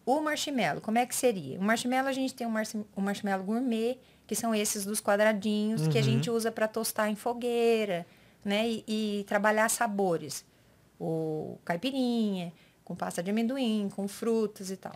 [0.05, 1.57] O marshmallow, como é que seria?
[1.57, 5.89] O marshmallow, a gente tem o marshmallow gourmet, que são esses dos quadradinhos, uhum.
[5.89, 6.35] que a gente uhum.
[6.35, 8.05] usa para tostar em fogueira,
[8.43, 8.67] né?
[8.67, 10.43] E, e trabalhar sabores.
[10.99, 12.51] O caipirinha,
[12.83, 14.93] com pasta de amendoim, com frutas e tal.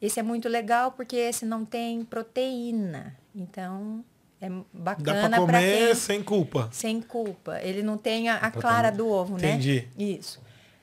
[0.00, 3.16] Esse é muito legal porque esse não tem proteína.
[3.34, 4.04] Então,
[4.40, 5.94] é bacana Dá para comer quem...
[5.94, 6.68] sem culpa.
[6.72, 7.60] Sem culpa.
[7.60, 9.50] Ele não tem a, a clara do ovo, né?
[9.50, 9.88] Entendi.
[9.98, 10.40] Isso.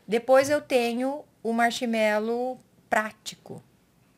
[0.07, 3.63] Depois eu tenho o marshmallow prático.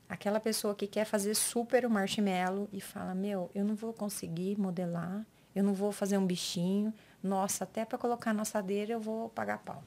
[0.10, 4.58] Aquela pessoa que quer fazer super o marshmallow e fala: Meu, eu não vou conseguir
[4.60, 6.94] modelar, eu não vou fazer um bichinho.
[7.22, 9.84] Nossa, até para colocar na assadeira eu vou pagar pau.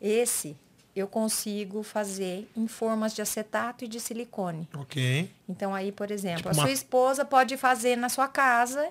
[0.00, 0.56] Esse
[0.98, 4.68] eu consigo fazer em formas de acetato e de silicone.
[4.74, 5.30] Ok.
[5.48, 6.62] Então aí, por exemplo, tipo a uma...
[6.62, 8.88] sua esposa pode fazer na sua casa,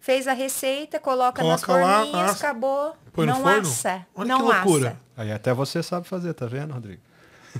[0.00, 2.96] fez a receita, coloca, coloca nas forminhas, lá, acabou.
[3.12, 4.06] Põe não assa.
[4.14, 4.88] Olha não que loucura.
[4.90, 5.00] assa.
[5.16, 7.00] Aí até você sabe fazer, tá vendo, Rodrigo?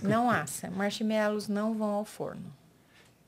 [0.03, 0.71] Não assa.
[0.71, 2.53] Marshmallows não vão ao forno.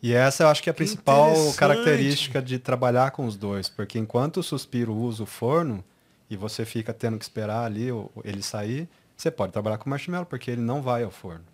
[0.02, 3.98] E essa eu acho que é a principal característica de trabalhar com os dois, porque
[3.98, 5.82] enquanto o suspiro usa o forno
[6.28, 7.88] e você fica tendo que esperar ali
[8.24, 11.44] ele sair, você pode trabalhar com marshmallow, porque ele não vai ao forno.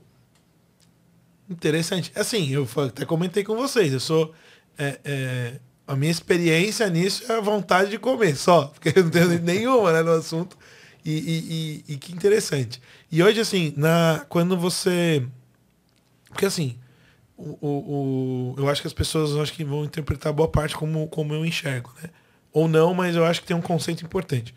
[1.48, 2.10] Interessante.
[2.14, 4.34] Assim, eu até comentei com vocês, eu sou.
[4.76, 9.10] É, é, a minha experiência nisso é a vontade de comer só, porque eu não
[9.10, 10.56] tenho nenhuma né, no assunto.
[11.04, 12.80] E, e, e, e, que interessante.
[13.10, 15.26] E hoje, assim, na, quando você.
[16.28, 16.78] Porque assim,
[17.36, 21.06] o, o, o, eu acho que as pessoas acho que vão interpretar boa parte como,
[21.08, 22.08] como eu enxergo, né?
[22.52, 24.54] Ou não, mas eu acho que tem um conceito importante.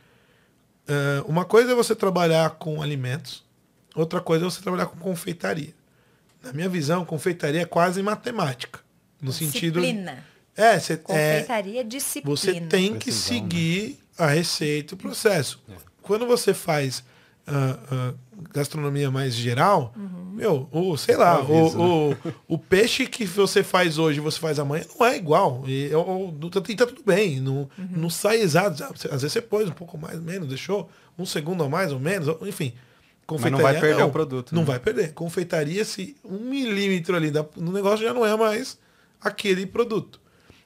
[0.88, 3.43] Uh, uma coisa é você trabalhar com alimentos,
[3.95, 5.74] outra coisa é você trabalhar com confeitaria.
[6.43, 8.80] Na minha visão, confeitaria é quase matemática.
[9.19, 9.82] No sentido.
[9.82, 10.24] Disciplina.
[10.56, 12.38] É, você é, Confeitaria é disciplina.
[12.38, 13.41] você tem que Precisão, né?
[13.41, 15.62] seguir a receita e o processo.
[16.02, 17.04] Quando você faz
[17.48, 18.13] ah, ah,
[18.54, 19.93] gastronomia mais geral,
[20.34, 22.17] meu, o, sei lá, o, o,
[22.48, 25.63] o peixe que você faz hoje e você faz amanhã não é igual.
[25.67, 28.84] E, ou- ou- tá, tá tudo bem, não, não sai exato.
[28.84, 32.28] Às vezes você pôs um pouco mais, menos, deixou um segundo a mais ou menos,
[32.41, 32.74] enfim.
[33.28, 34.67] Mas não vai perder o produto, Não né?
[34.67, 35.13] vai perder.
[35.13, 38.78] Confeitaria, se um milímetro ali no negócio já não é mais
[39.19, 40.19] aquele produto.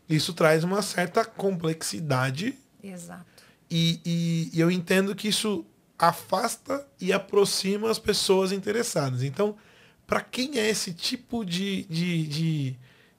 [0.10, 3.24] Isso traz uma certa complexidade Exato.
[3.70, 5.64] e, e- e eu entendo que isso
[6.00, 9.22] afasta e aproxima as pessoas interessadas.
[9.24, 9.56] Então,
[10.08, 12.76] para quem é esse tipo de, de, de,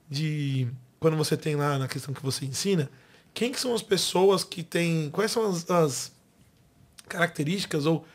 [0.09, 0.67] de-
[0.99, 2.89] Quando você tem lá na questão que você ensina,
[3.33, 5.09] quem que são as pessoas que têm.
[5.11, 6.11] Quais são as, as
[7.07, 8.05] características ou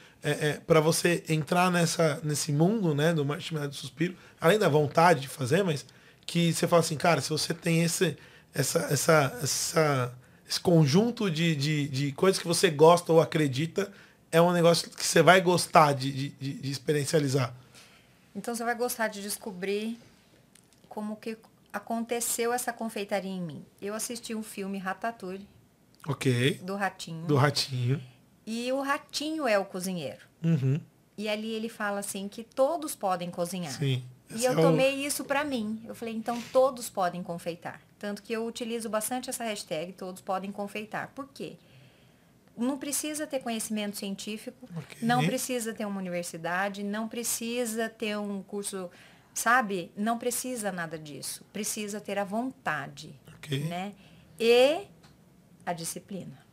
[0.66, 5.28] para você entrar nessa, nesse mundo né, do marketing do suspiro, além da vontade de
[5.28, 5.86] fazer, mas
[6.26, 8.16] que você fala assim, cara, se você tem esse,
[8.52, 10.14] essa, essa, essa,
[10.48, 13.92] esse conjunto de, de, de coisas que você gosta ou acredita,
[14.32, 17.54] é um negócio que você vai gostar de, de, de, de experiencializar.
[18.34, 19.98] Então você vai gostar de descobrir
[20.88, 21.36] como que
[21.72, 23.64] aconteceu essa confeitaria em mim.
[23.80, 25.46] Eu assisti um filme Ratatouille,
[26.06, 26.54] Ok.
[26.62, 27.26] do Ratinho.
[27.26, 28.02] Do ratinho.
[28.46, 30.20] E o Ratinho é o cozinheiro.
[30.44, 30.80] Uhum.
[31.18, 33.72] E ali ele fala assim que todos podem cozinhar.
[33.72, 34.04] Sim.
[34.30, 35.82] E Esse eu é o- tomei isso pra mim.
[35.84, 37.80] Eu falei, então todos podem confeitar.
[37.98, 41.08] Tanto que eu utilizo bastante essa hashtag, todos podem confeitar.
[41.14, 41.56] Por quê?
[42.56, 44.98] Não precisa ter conhecimento científico, Ok.
[45.02, 48.90] não precisa ter uma universidade, não precisa ter um curso,
[49.34, 49.92] sabe?
[49.96, 51.44] Não precisa nada disso.
[51.52, 53.64] Precisa ter a vontade, Ok.
[53.68, 53.92] né?
[54.40, 54.86] E
[55.64, 56.44] a disciplina.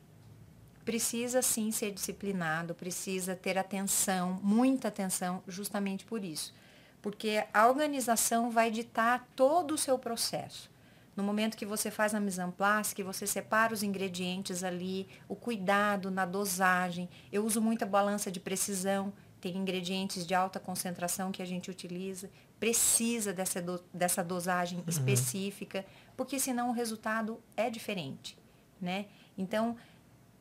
[0.83, 6.53] Precisa sim ser disciplinado, precisa ter atenção, muita atenção, justamente por isso.
[7.01, 10.69] Porque a organização vai ditar todo o seu processo.
[11.15, 15.07] No momento que você faz a mise en place, que você separa os ingredientes ali,
[15.27, 17.07] o cuidado na dosagem.
[17.31, 22.29] Eu uso muita balança de precisão, tem ingredientes de alta concentração que a gente utiliza.
[22.59, 25.85] Precisa dessa, do- dessa dosagem específica,
[26.17, 28.37] porque senão o resultado é diferente.
[28.81, 29.05] Né?
[29.37, 29.75] Então,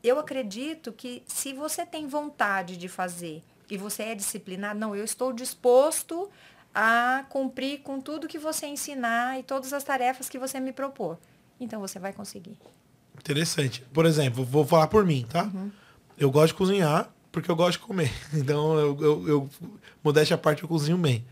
[0.02, 5.04] eu acredito que se você tem vontade de fazer e você é disciplinado, não, eu
[5.04, 6.30] estou disposto
[6.74, 11.18] a cumprir com tudo que você ensinar e todas as tarefas que você me propor.
[11.60, 12.56] Então você vai conseguir.
[13.18, 13.84] Interessante.
[13.92, 15.44] Por exemplo, vou falar por mim, tá?
[15.44, 15.70] Uhum.
[16.18, 18.12] Eu gosto de cozinhar porque eu gosto de comer.
[18.34, 19.50] Então, eu, eu, eu
[20.04, 21.24] modéstia à parte, eu cozinho bem.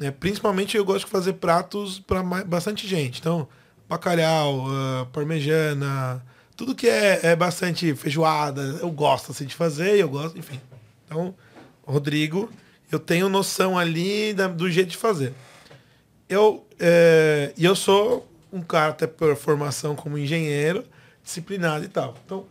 [0.00, 3.18] É, principalmente eu gosto de fazer pratos para bastante gente.
[3.18, 3.48] Então,
[3.88, 6.22] bacalhau, ah, parmejana,
[6.56, 10.60] tudo que é, é bastante feijoada, eu gosto assim, de fazer, eu gosto, enfim.
[11.06, 11.34] Então,
[11.84, 12.50] Rodrigo,
[12.90, 15.32] eu tenho noção ali da- do jeito de fazer.
[16.28, 20.84] Eu, é, e eu sou um cara, até por formação como engenheiro,
[21.22, 22.14] disciplinado e tal.
[22.24, 22.46] Então,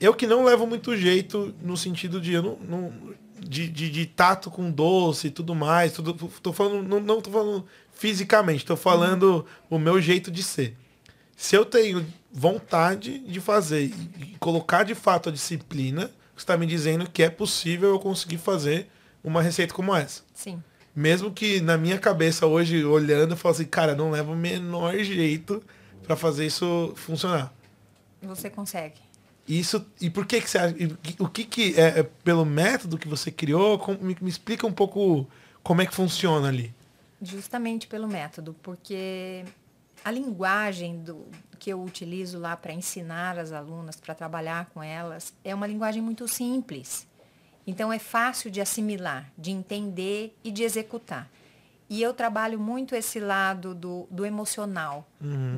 [0.00, 4.06] eu que não levo muito jeito no sentido de eu não, não- de, de, de
[4.06, 5.92] tato com doce e tudo mais.
[5.92, 10.74] Tudo, tô falando, não, não tô falando fisicamente, tô falando o meu jeito de ser.
[11.36, 13.84] Se eu tenho vontade de fazer
[14.18, 18.38] e colocar de fato a disciplina, você está me dizendo que é possível eu conseguir
[18.38, 18.88] fazer
[19.24, 20.22] uma receita como essa.
[20.34, 20.62] Sim.
[20.94, 24.96] Mesmo que na minha cabeça hoje, olhando, eu falo assim, cara, não leva o menor
[24.98, 25.62] jeito
[26.04, 27.52] para fazer isso funcionar.
[28.22, 29.00] Você consegue.
[29.48, 30.74] Isso, e por que que você acha,
[31.18, 35.26] o que que é, é pelo método que você criou, me, me explica um pouco
[35.62, 36.72] como é que funciona ali.
[37.20, 39.44] Justamente pelo método, porque
[40.04, 41.26] a linguagem do,
[41.58, 46.02] que eu utilizo lá para ensinar as alunas, para trabalhar com elas, é uma linguagem
[46.02, 47.06] muito simples.
[47.66, 51.30] Então é fácil de assimilar, de entender e de executar.
[51.88, 55.06] E eu trabalho muito esse lado do, do emocional,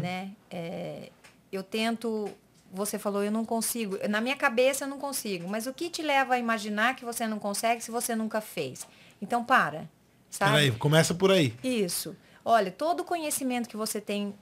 [0.01, 0.31] né?
[0.51, 1.11] É,
[1.53, 2.29] eu tento,
[2.73, 6.03] você falou, eu não consigo, na minha cabeça eu não consigo, mas o que te
[6.03, 8.87] leva a imaginar que você não consegue se você nunca fez?
[9.23, 9.89] Então para,
[10.31, 10.53] sabe?
[10.53, 11.55] Peraí, começa por aí.
[11.63, 12.17] Isso.
[12.45, 14.35] Olha, todo o conhecimento que você tem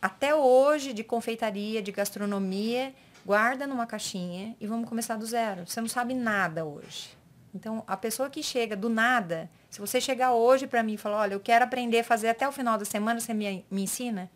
[0.00, 2.92] até hoje de confeitaria, de gastronomia,
[3.24, 5.66] guarda numa caixinha e vamos começar do zero.
[5.66, 7.10] Você não sabe nada hoje.
[7.54, 11.18] Então, a pessoa que chega do nada, se você chegar hoje para mim e falar,
[11.18, 14.30] olha, eu quero aprender a fazer até o final da semana, você me, me ensina?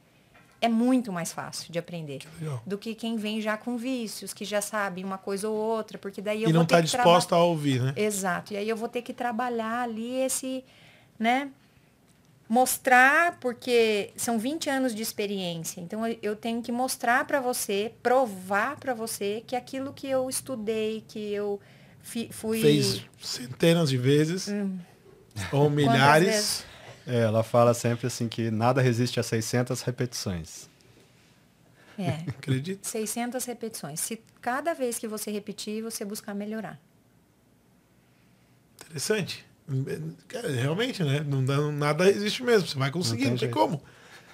[0.61, 2.63] É muito mais fácil de aprender legal.
[2.67, 6.23] do que quem vem já com vícios, que já sabe uma coisa ou outra, porque
[6.23, 7.93] daí eu E vou não ter está disposta a ouvir, né?
[7.97, 8.55] Exato.
[8.55, 10.65] E aí eu vou ter que trabalhar ali esse,
[11.19, 11.51] né?
[12.49, 15.81] Mostrar, porque são 20 anos de experiência.
[15.81, 21.05] Então eu- tenho que mostrar para você, provar para você que aquilo que eu estudei,
[21.09, 21.61] que eu
[22.03, 24.47] fi- fui Fez centenas de vezes,
[25.53, 26.65] ou milhares.
[27.07, 30.69] É, ela fala sempre assim que nada resiste a 600 repetições.
[31.99, 32.11] É.
[32.31, 32.85] Acredito.
[32.87, 33.99] 600 repetições.
[34.01, 36.79] Se cada vez que você repetir, você buscar melhorar.
[38.85, 39.45] Interessante.
[40.29, 41.25] Cara, realmente, né?
[41.27, 42.69] Não dá, nada existe mesmo.
[42.69, 43.83] Você vai conseguir, não, não tem, como.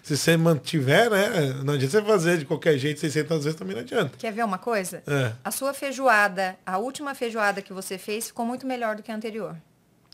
[0.03, 1.61] Se você mantiver, né?
[1.65, 4.13] Não adianta você fazer de qualquer jeito 600 vezes também não adianta.
[4.19, 5.03] Quer ver uma coisa?
[5.07, 5.33] É.
[5.45, 9.15] A sua feijoada, a última feijoada que você fez ficou muito melhor do que a
[9.15, 9.57] anterior.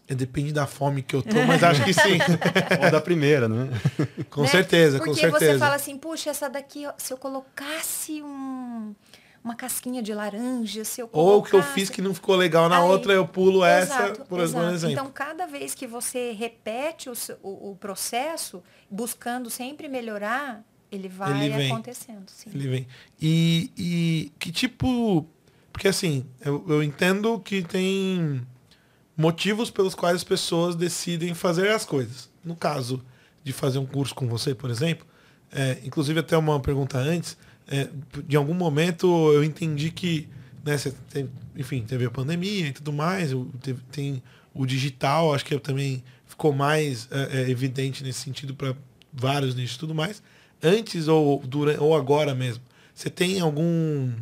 [0.06, 2.18] É, depende da fome que eu tô, mas acho que sim.
[2.82, 3.68] Ou da primeira, né?
[4.30, 4.48] com né?
[4.48, 5.32] certeza, Porque com certeza.
[5.32, 8.94] Porque você fala assim, puxa, essa daqui, se eu colocasse um
[9.42, 12.68] uma casquinha de laranja, se eu Ou o que eu fiz que não ficou legal
[12.68, 14.74] na Aí, outra, eu pulo exato, essa, por exato.
[14.74, 14.92] exemplo.
[14.92, 21.46] Então, cada vez que você repete o, o, o processo, buscando sempre melhorar, ele vai
[21.46, 22.28] ele acontecendo.
[22.28, 22.50] Sim.
[22.54, 22.86] Ele vem.
[23.20, 25.26] E, e que tipo...
[25.72, 28.44] Porque assim, eu, eu entendo que tem
[29.16, 32.30] motivos pelos quais as pessoas decidem fazer as coisas.
[32.44, 33.02] No caso
[33.44, 35.06] de fazer um curso com você, por exemplo,
[35.52, 37.36] é, inclusive até uma pergunta antes,
[37.70, 37.88] é,
[38.26, 40.28] de algum momento eu entendi que,
[40.64, 40.76] né,
[41.10, 44.22] tem, enfim, teve a pandemia e tudo mais, teve, tem
[44.54, 48.74] o digital, acho que também ficou mais é, é, evidente nesse sentido para
[49.12, 50.22] vários nichos e tudo mais.
[50.62, 52.62] Antes ou, durante, ou agora mesmo,
[52.94, 54.12] você tem algum.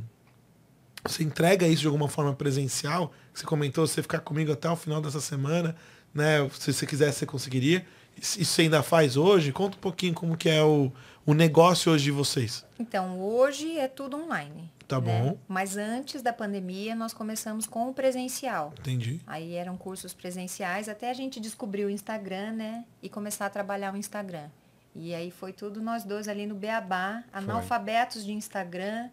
[1.04, 3.12] Você entrega isso de alguma forma presencial?
[3.32, 5.74] Você comentou você ficar comigo até o final dessa semana,
[6.12, 6.46] né?
[6.58, 7.86] Se você quisesse, você conseguiria.
[8.20, 9.52] Isso você ainda faz hoje?
[9.52, 10.90] Conta um pouquinho como que é o,
[11.26, 12.64] o negócio hoje de vocês?
[12.78, 14.70] Então, hoje é tudo online.
[14.86, 15.20] Tá né?
[15.20, 15.38] bom.
[15.48, 18.72] Mas antes da pandemia, nós começamos com o presencial.
[18.78, 19.20] Entendi.
[19.26, 22.84] Aí eram cursos presenciais, até a gente descobrir o Instagram, né?
[23.02, 24.48] E começar a trabalhar o Instagram.
[24.94, 29.10] E aí foi tudo nós dois ali no Beabá, analfabetos de Instagram.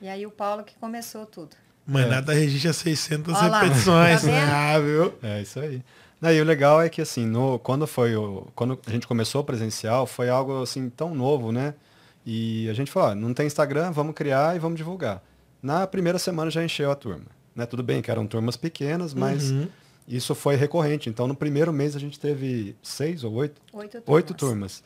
[0.00, 1.56] E aí o Paulo que começou tudo.
[1.86, 2.08] Mas é.
[2.08, 4.40] nada registra 600 Olha repetições, tá né?
[4.50, 5.14] Ah, viu?
[5.22, 5.82] É isso aí.
[6.22, 9.44] E o legal é que assim, no, quando foi o, quando a gente começou o
[9.44, 11.74] presencial, foi algo assim tão novo, né?
[12.24, 15.22] E a gente falou, ah, não tem Instagram, vamos criar e vamos divulgar.
[15.62, 17.26] Na primeira semana já encheu a turma.
[17.54, 17.66] Né?
[17.66, 19.68] Tudo bem que eram turmas pequenas, mas uhum.
[20.08, 21.08] isso foi recorrente.
[21.08, 24.08] Então no primeiro mês a gente teve seis ou oito, oito turmas.
[24.08, 24.82] Oito turmas.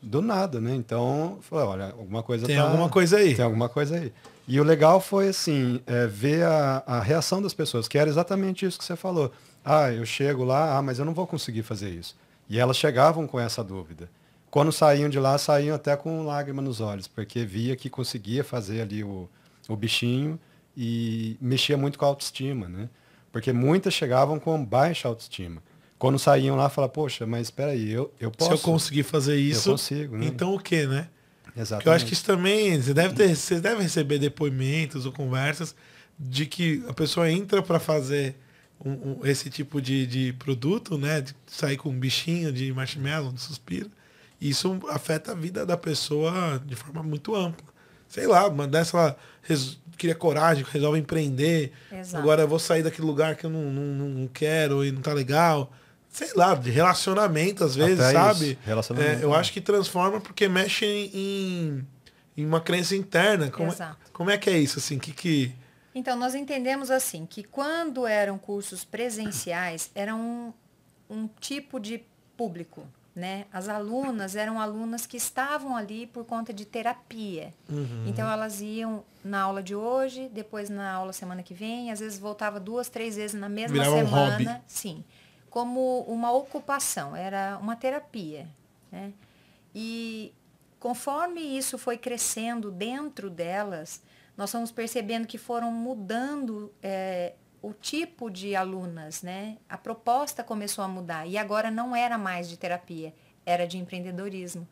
[0.00, 0.74] Do nada, né?
[0.74, 3.34] Então, falei, olha, alguma coisa Tem tá, alguma coisa aí.
[3.34, 4.12] Tem alguma coisa aí.
[4.46, 8.64] E o legal foi assim, é, ver a, a reação das pessoas, que era exatamente
[8.64, 9.30] isso que você falou.
[9.64, 12.16] Ah, eu chego lá, ah, mas eu não vou conseguir fazer isso.
[12.48, 14.10] E elas chegavam com essa dúvida.
[14.50, 18.80] Quando saíam de lá, saíam até com lágrima nos olhos, porque via que conseguia fazer
[18.80, 19.28] ali o,
[19.68, 20.40] o bichinho
[20.76, 22.88] e mexia muito com a autoestima, né?
[23.30, 25.62] Porque muitas chegavam com baixa autoestima.
[25.98, 28.50] Quando saíam lá, falavam, poxa, mas espera aí, eu, eu posso.
[28.50, 30.26] Se eu conseguir fazer isso, eu consigo, né?
[30.26, 31.08] então o quê, né?
[31.56, 31.68] Exatamente.
[31.70, 35.74] Porque eu acho que isso também, você deve, ter, você deve receber depoimentos ou conversas
[36.18, 38.36] de que a pessoa entra para fazer
[38.84, 41.20] um, um, esse tipo de, de produto, né?
[41.20, 43.90] De sair com um bichinho de marshmallow, de suspiro.
[44.40, 47.66] Isso afeta a vida da pessoa de forma muito ampla.
[48.08, 51.72] Sei lá, uma dessa ela res, cria coragem, resolve empreender.
[51.92, 52.22] Exato.
[52.22, 55.12] Agora eu vou sair daquele lugar que eu não, não, não quero e não tá
[55.12, 55.72] legal.
[56.08, 58.58] Sei lá, de relacionamento às vezes, Até sabe?
[58.64, 59.20] Relacionamento.
[59.20, 61.86] É, eu acho que transforma porque mexe em,
[62.36, 63.50] em uma crença interna.
[63.50, 64.78] Como, é, como é que é isso?
[64.78, 65.52] Assim, que, que
[65.98, 70.52] então, nós entendemos assim, que quando eram cursos presenciais, era um,
[71.10, 72.04] um tipo de
[72.36, 72.86] público.
[73.16, 73.46] Né?
[73.52, 77.52] As alunas eram alunas que estavam ali por conta de terapia.
[77.68, 78.04] Uhum.
[78.06, 82.16] Então elas iam na aula de hoje, depois na aula semana que vem, às vezes
[82.16, 84.58] voltava duas, três vezes na mesma Virava semana.
[84.58, 84.60] Um.
[84.68, 85.04] Sim.
[85.50, 88.46] Como uma ocupação, era uma terapia.
[88.92, 89.12] Né?
[89.74, 90.32] E
[90.78, 94.00] conforme isso foi crescendo dentro delas,
[94.38, 99.56] nós fomos percebendo que foram mudando é, o tipo de alunas, né?
[99.68, 103.12] A proposta começou a mudar e agora não era mais de terapia,
[103.44, 104.66] era de empreendedorismo.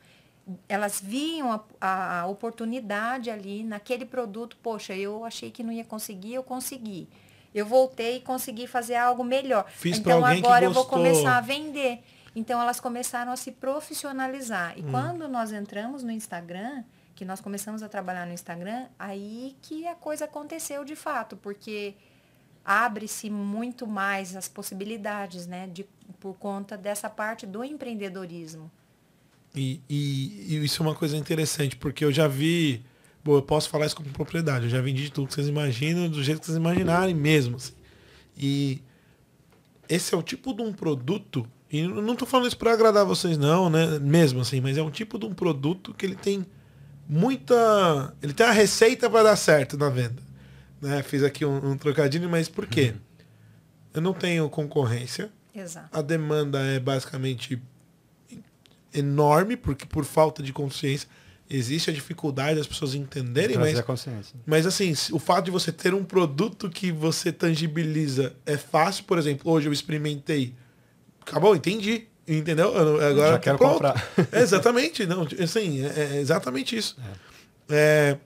[0.68, 5.84] Elas viam a, a, a oportunidade ali naquele produto, poxa, eu achei que não ia
[5.84, 7.08] conseguir, eu consegui.
[7.52, 9.68] Eu voltei e consegui fazer algo melhor.
[9.68, 12.04] Fiz então agora eu vou começar a vender.
[12.36, 14.78] Então elas começaram a se profissionalizar.
[14.78, 14.92] E hum.
[14.92, 16.84] quando nós entramos no Instagram,
[17.16, 21.94] que nós começamos a trabalhar no Instagram, aí que a coisa aconteceu de fato, porque
[22.62, 25.86] abre-se muito mais as possibilidades, né, de,
[26.20, 28.70] por conta dessa parte do empreendedorismo.
[29.54, 32.84] E, e, e, isso é uma coisa interessante, porque eu já vi,
[33.24, 36.22] bom, eu posso falar isso com propriedade, eu já vendi tudo que vocês imaginam, do
[36.22, 37.56] jeito que vocês imaginarem mesmo.
[37.56, 37.72] Assim.
[38.36, 38.82] E
[39.88, 43.38] esse é o tipo de um produto, e não estou falando isso para agradar vocês
[43.38, 46.44] não, né, mesmo assim, mas é um tipo de um produto que ele tem
[47.08, 48.14] muita.
[48.22, 50.22] Ele tem a receita para dar certo na venda.
[50.80, 51.02] Né?
[51.02, 52.94] Fiz aqui um, um trocadilho, mas por quê?
[52.94, 53.00] Uhum.
[53.94, 55.30] Eu não tenho concorrência.
[55.54, 55.88] Exato.
[55.90, 57.60] A demanda é basicamente
[58.92, 61.08] enorme, porque por falta de consciência
[61.48, 64.34] existe a dificuldade das pessoas entenderem, mas, a consciência.
[64.44, 69.16] mas assim, o fato de você ter um produto que você tangibiliza é fácil, por
[69.16, 70.54] exemplo, hoje eu experimentei.
[71.20, 72.08] Acabou, entendi.
[72.28, 72.74] Entendeu?
[72.74, 73.72] Eu- Agora Já quero pronto.
[73.74, 74.08] comprar.
[74.32, 76.96] É exatamente, não, assim, é, é exatamente isso.
[77.68, 78.16] É,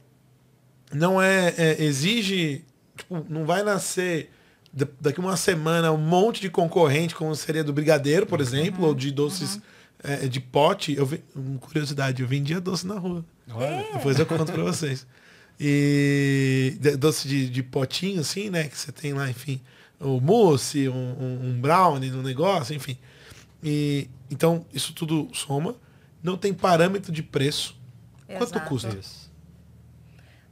[0.93, 2.65] não é, é, exige,
[2.97, 4.31] tipo, não vai nascer
[4.73, 8.95] da- daqui uma semana um monte de concorrente, como seria do brigadeiro, por exemplo, ou
[8.95, 9.61] de doces
[10.03, 10.95] é, de pote.
[10.97, 11.07] Eu
[11.61, 13.25] curiosidade, eu vendia doce na rua.
[13.53, 13.85] Olha.
[13.93, 15.07] Depois eu conto pra vocês.
[15.59, 18.65] E de- doce de, de potinho, assim, né?
[18.65, 19.61] Que você tem lá, enfim,
[20.01, 22.97] o mousse, um, um, um brownie no negócio, enfim.
[23.63, 25.75] E, então, isso tudo soma.
[26.23, 27.77] Não tem parâmetro de preço.
[28.27, 28.69] Quanto Exato.
[28.69, 28.89] custa?
[28.99, 29.31] Isso.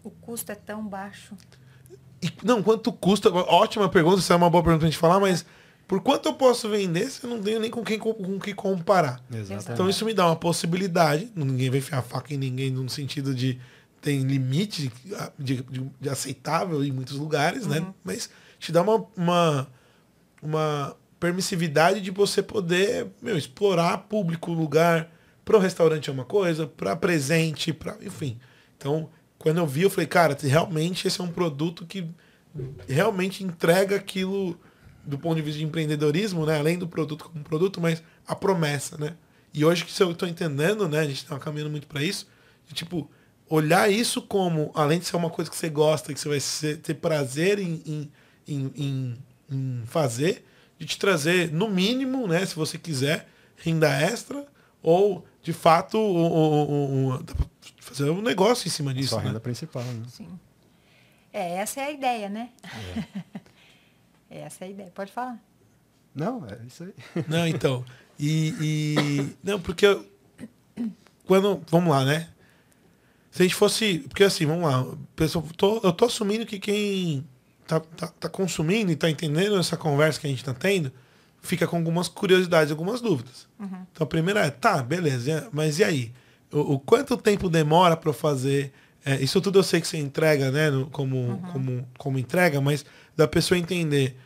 [0.02, 1.34] O custo é tão baixo.
[2.22, 3.30] E, não, quanto custa?
[3.32, 5.44] Ótima pergunta, isso é uma boa pergunta pra gente falar, mas
[5.86, 8.52] por quanto eu posso vender se eu não tenho nem com quem com, com que
[8.54, 9.22] comparar?
[9.30, 9.70] Exatamente.
[9.72, 13.34] Então isso me dá uma possibilidade, ninguém vai enfiar a faca em ninguém no sentido
[13.34, 13.58] de
[14.00, 14.92] tem limite
[15.38, 17.86] de, de- de aceitável em muitos lugares, né?
[18.04, 18.28] Mas
[18.58, 19.68] te dá uma, uma,
[20.42, 25.10] uma permissividade de você poder meu, explorar público, lugar.
[25.44, 28.38] Para o restaurante é uma coisa, para presente, para enfim.
[28.76, 29.08] Então,
[29.38, 32.06] quando eu vi, eu falei, cara, realmente esse é um produto que
[32.86, 34.58] realmente entrega aquilo
[35.04, 36.58] do ponto de vista de empreendedorismo, né?
[36.58, 39.14] Além do produto como produto, mas a promessa, né?
[39.54, 41.00] E hoje que eu estou entendendo, né?
[41.00, 42.28] A gente está caminhando muito para isso,
[42.66, 43.10] de, tipo,
[43.48, 46.76] olhar isso como, além de ser uma coisa que você gosta, que você vai ser-
[46.78, 48.12] ter prazer em, em,
[48.46, 49.18] em, em-
[49.50, 50.44] em fazer,
[50.78, 52.44] de te trazer, no mínimo, né?
[52.46, 54.46] Se você quiser, renda extra,
[54.82, 57.24] ou, de fato, o, o- o- o-
[57.80, 59.10] fazer um negócio em cima disso.
[59.10, 59.26] Só a né?
[59.28, 60.04] renda principal, né?
[60.08, 60.28] Sim.
[61.32, 62.50] É, essa é a ideia, né?
[64.30, 64.90] essa é a ideia.
[64.94, 65.38] Pode falar.
[66.14, 67.24] Não, é isso aí.
[67.28, 67.84] Não, então.
[68.18, 69.86] E, e- Não, porque.
[69.86, 70.04] eu-
[71.26, 71.62] Quando.
[71.68, 72.28] Vamos lá, né?
[73.30, 74.00] Se a gente fosse.
[74.08, 74.84] Porque assim, vamos lá.
[75.14, 77.26] Pessoal, tô- eu tô assumindo que quem
[77.68, 80.90] tá, tá, tá consumindo e tá entendendo essa conversa que a gente tá tendo,
[81.40, 83.46] fica com algumas curiosidades, algumas dúvidas.
[83.92, 86.12] Então a primeira é, tá, beleza, mas e aí?
[86.50, 88.72] O, o quanto tempo demora para fazer?
[89.04, 90.70] É, isso tudo eu sei que você entrega, né?
[90.70, 92.84] no- como, como, como entrega, mas
[93.16, 94.16] da pessoa entender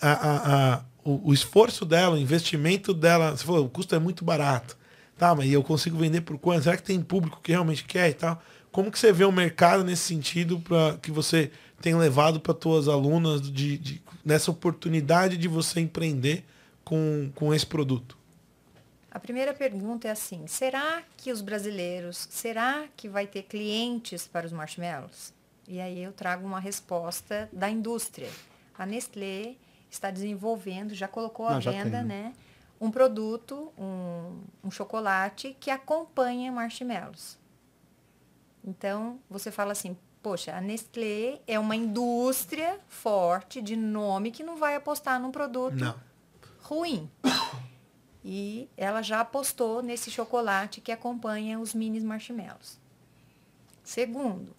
[0.00, 3.30] a, a, a- o, o esforço dela, o investimento dela.
[3.36, 4.76] Você falou, o custo é muito barato.
[5.16, 6.62] Tá, mas eu consigo vender por quanto?
[6.64, 8.40] Será que tem público que realmente quer e tal?
[8.70, 11.50] Como que você vê o mercado nesse sentido para que você
[11.80, 16.44] tem levado para tuas alunas de, de- nessa oportunidade de você empreender
[16.84, 18.16] com, com esse produto?
[19.10, 24.46] A primeira pergunta é assim: será que os brasileiros, será que vai ter clientes para
[24.46, 25.32] os marshmallows?
[25.66, 28.30] E aí eu trago uma resposta da indústria.
[28.76, 29.54] A Nestlé
[29.90, 32.32] está desenvolvendo, já colocou à já venda, tem, né?
[32.80, 37.36] Um produto, um, um chocolate que acompanha marshmallows.
[38.64, 44.56] Então, você fala assim, poxa, a Nestlé é uma indústria forte de nome que não
[44.56, 45.94] vai apostar num produto Não.
[46.62, 47.10] ruim.
[48.30, 52.78] E ela já apostou nesse chocolate que acompanha os mini marshmallows.
[53.82, 54.54] Segundo,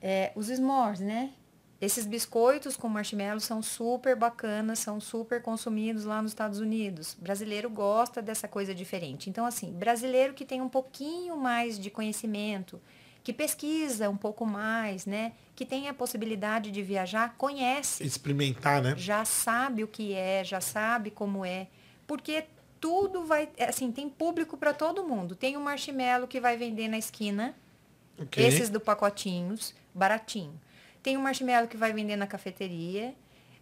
[0.00, 1.34] é, os s'mores, né?
[1.80, 7.16] Esses biscoitos com marshmallows são super bacanas, são super consumidos lá nos Estados Unidos.
[7.18, 9.28] brasileiro gosta dessa coisa diferente.
[9.28, 12.80] Então, assim, brasileiro que tem um pouquinho mais de conhecimento,
[13.30, 15.32] que pesquisa um pouco mais, né?
[15.54, 18.94] Que tem a possibilidade de viajar, conhece Experimentar, né?
[18.96, 21.68] já sabe o que é, já sabe como é,
[22.06, 22.44] porque
[22.80, 25.36] tudo vai, assim, tem público para todo mundo.
[25.36, 27.54] Tem o marshmallow que vai vender na esquina,
[28.18, 28.44] Ok.
[28.44, 30.58] esses do pacotinhos, baratinho.
[31.02, 33.14] Tem o marshmallow que vai vender na cafeteria.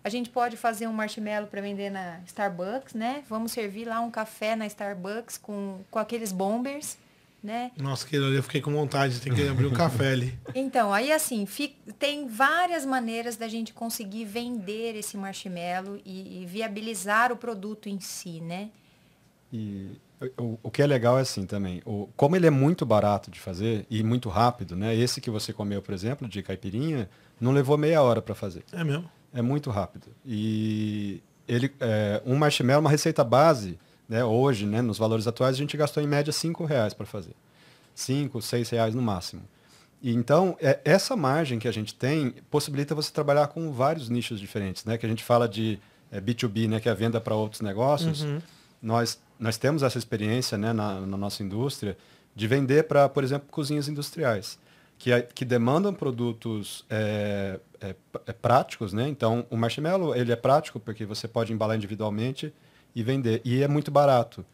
[0.02, 3.24] A gente pode fazer um marshmallow para vender na Starbucks, né?
[3.28, 6.96] Vamos servir lá um café na Starbucks com, com aqueles bombers,
[7.42, 7.70] né?
[7.76, 10.38] Nossa, que eu fiquei com vontade de ter que abrir um café ali.
[10.54, 16.46] Então, aí assim, fi- tem várias maneiras da gente conseguir vender esse marshmallow e, e
[16.46, 18.70] viabilizar o produto em si, né?
[19.52, 19.92] E
[20.36, 23.38] o, o que é legal é assim também, o, como ele é muito barato de
[23.40, 24.94] fazer e muito rápido, né?
[24.94, 27.08] Esse que você comeu, por exemplo, de caipirinha,
[27.40, 28.64] não levou meia hora para fazer.
[28.72, 29.08] É mesmo?
[29.32, 30.08] É muito rápido.
[30.26, 33.78] E ele, é, um marshmallow, uma receita base,
[34.08, 37.34] né, hoje, né, nos valores atuais, a gente gastou em média cinco reais para fazer.
[37.94, 39.42] cinco, seis reais no máximo.
[40.00, 44.38] E então, é, essa margem que a gente tem possibilita você trabalhar com vários nichos
[44.38, 44.96] diferentes, né?
[44.96, 45.78] Que a gente fala de
[46.12, 48.24] é, B2B, né, que é a venda para outros negócios.
[48.80, 51.96] Nós, nós temos essa experiência né, na, na nossa indústria
[52.34, 54.56] de vender para, por exemplo, cozinhas industriais,
[54.96, 57.94] que, é- que demandam produtos é, é,
[58.26, 58.92] é, práticos.
[58.92, 59.08] Né?
[59.08, 62.54] Então, o marshmallow ele é prático porque você pode embalar individualmente
[62.94, 63.40] e vender.
[63.44, 64.44] E é muito barato.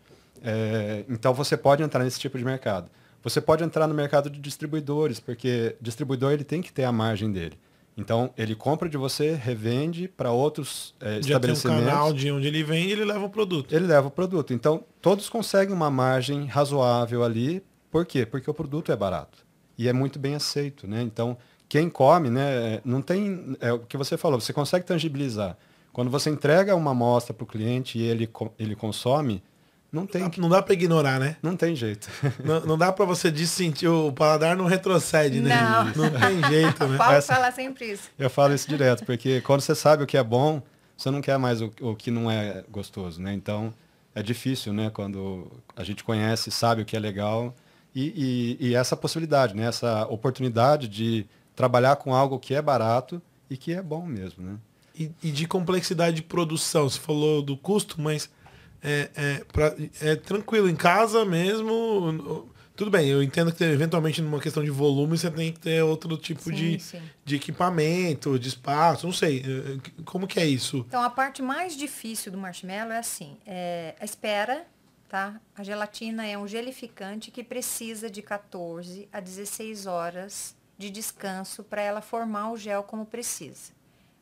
[0.43, 2.91] É, então você pode entrar nesse tipo de mercado.
[3.23, 7.33] Você pode entrar no mercado de distribuidores, porque distribuidor ele tem que ter a margem
[7.33, 7.59] dele.
[7.97, 11.85] Então ele compra de você, revende para outros é, Já tem um estabelecimentos.
[11.87, 13.75] canal de onde ele vende, ele leva o produto.
[13.75, 14.53] Ele leva o produto.
[14.53, 17.63] Então todos conseguem uma margem razoável ali.
[17.91, 18.27] Por quê?
[18.27, 19.39] Porque o produto é barato
[19.79, 21.03] e é muito bem aceito, né?
[21.03, 22.81] Então quem come, né?
[22.85, 24.41] Não tem é o que você falou.
[24.41, 25.57] Você consegue tangibilizar.
[25.95, 28.29] Quando você entrega uma amostra para o cliente e ele
[28.59, 29.43] ele consome,
[29.91, 31.37] não tem Não dá pra ignorar, né?
[31.43, 32.09] não tem jeito.
[32.45, 35.55] Não, não dá pra você dissentir, o paladar não retrocede, né?
[35.55, 35.85] Não.
[35.85, 36.99] Não tem jeito, né?
[36.99, 38.11] Paulo Essa- fala sempre isso.
[38.19, 40.61] Eu falo isso direto, porque quando você sabe o que é bom,
[40.97, 43.33] você não quer mais o, o que não é gostoso, né?
[43.33, 43.73] Então,
[44.17, 44.91] é difícil, né?
[44.93, 47.55] Quando a gente conhece, sabe o que é legal
[47.95, 49.67] e, e- e essa possibilidade, né?
[49.67, 51.25] Essa oportunidade de
[51.55, 54.57] trabalhar com algo que é barato e que é bom mesmo, né?
[54.95, 56.89] E, e de complexidade de produção.
[56.89, 58.31] Você falou do custo, mas
[58.83, 62.49] é, é, pra- é tranquilo, em casa mesmo.
[62.77, 66.17] Tudo bem, eu entendo que eventualmente numa questão de volume você tem que ter outro
[66.17, 67.03] tipo Sim, de, sim.
[67.25, 69.45] de equipamento, de espaço, não sei.
[69.47, 70.85] eh, Como que é isso?
[70.89, 74.65] Então, a parte mais difícil do marshmallow é assim, é a espera,
[75.09, 75.41] tá?
[75.57, 81.81] A gelatina é um gelificante que precisa de 14 a 16 horas de descanso para
[81.81, 83.73] ela formar o gel como precisa.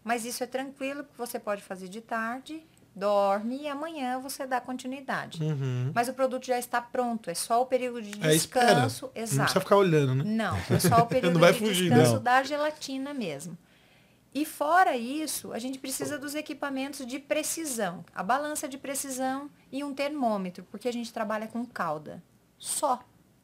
[0.05, 4.61] Mas isso é tranquilo, porque você pode fazer de tarde, dorme e amanhã você dá
[4.61, 5.43] continuidade.
[5.43, 5.93] Uhum.
[5.95, 9.07] Mas o produto já está pronto, é só o período de É descanso.
[9.15, 9.43] Não Exato.
[9.43, 10.25] precisa ficar olhando, né?
[10.25, 12.23] Não, é só o período Não de fugir, descanso não.
[12.23, 13.57] da gelatina mesmo.
[14.35, 18.03] E fora isso, a gente precisa dos equipamentos de precisão.
[18.15, 22.23] A balança de precisão e um termômetro, porque a gente trabalha com calda.
[22.59, 23.01] Só.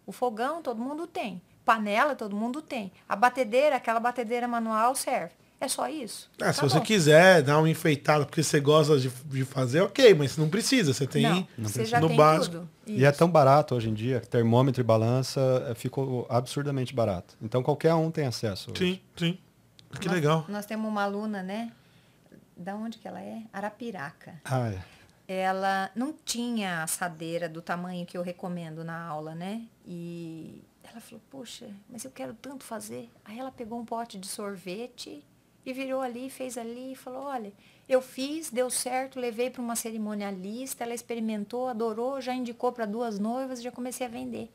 [0.07, 1.43] O fogão todo mundo tem.
[1.63, 2.91] Panela todo mundo tem.
[3.07, 5.35] A batedeira, aquela batedeira manual serve.
[5.61, 6.31] É só isso.
[6.41, 6.85] Ah, se Tá você bom.
[6.85, 10.93] quiser dar uma enfeitada porque você gosta de, de fazer, ok, mas não precisa.
[10.95, 12.57] Você tem Não, você já no tem básico.
[12.59, 12.71] tudo.
[12.87, 17.37] E é tão barato hoje em dia, termômetro e balança eh, ficou absurdamente barato.
[17.43, 18.71] Então qualquer um tem acesso.
[18.71, 18.79] hoje.
[18.95, 19.39] Sim, sim.
[20.01, 20.45] Que Nós- legal.
[20.49, 21.73] Nós temos uma aluna, né?
[22.57, 23.43] Da onde que ela é?
[23.53, 24.41] Arapiraca.
[24.45, 24.79] Ah, é.
[25.27, 29.63] ela não tinha assadeira do tamanho que eu recomendo na aula, né?
[29.87, 33.11] E ela falou, poxa, mas eu quero tanto fazer.
[33.25, 35.25] Aí ela pegou um pote de sorvete
[35.65, 37.53] e virou ali, fez ali e falou, olha,
[37.89, 43.19] eu fiz, deu certo, levei para uma cerimonialista, ela experimentou, adorou, já indicou para duas
[43.19, 44.51] noivas e já comecei a vender.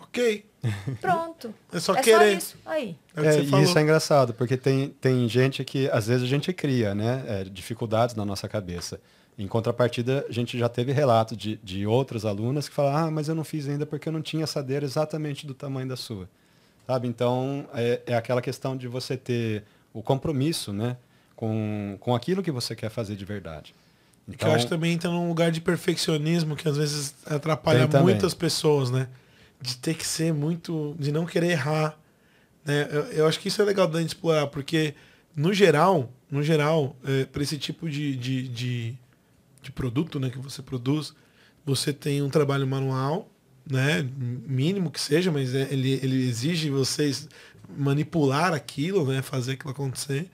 [0.00, 0.44] Ok.
[1.00, 1.54] Pronto.
[1.72, 2.18] É só é querer.
[2.18, 2.56] só isso.
[2.64, 2.96] Aí.
[3.14, 3.64] É É, e falou.
[3.64, 7.44] isso é engraçado, porque tem, tem gente que, às vezes, a gente cria né, é,
[7.44, 9.00] dificuldades na nossa cabeça.
[9.38, 13.28] Em contrapartida, a gente já teve relatos de, de outras alunas que falam, ah, mas
[13.28, 16.28] eu não fiz ainda porque eu não tinha assadeira exatamente do tamanho da sua.
[16.88, 17.06] Sabe?
[17.06, 19.62] Então, é, é aquela questão de você ter
[19.92, 20.96] o compromisso né,
[21.36, 23.74] com, com aquilo que você quer fazer de verdade.
[24.24, 27.86] Que Então, eu acho que também entra num lugar de perfeccionismo que às vezes atrapalha
[28.00, 29.06] muitas pessoas, né?
[29.60, 30.96] De ter que ser muito.
[30.98, 31.98] de não querer errar.
[32.64, 32.88] Né?
[32.90, 34.94] Eu, eu acho que isso é legal da gente explorar, porque
[35.36, 36.96] no geral, no geral,
[37.30, 38.94] para esse tipo de, de, de,
[39.60, 41.12] de produto né, que você produz,
[41.66, 43.28] você tem um trabalho manual,
[43.70, 44.06] né?
[44.46, 47.28] Mínimo que seja, mas é- ele, ele exige vocês
[47.76, 49.22] manipular aquilo, né?
[49.22, 50.30] Fazer aquilo acontecer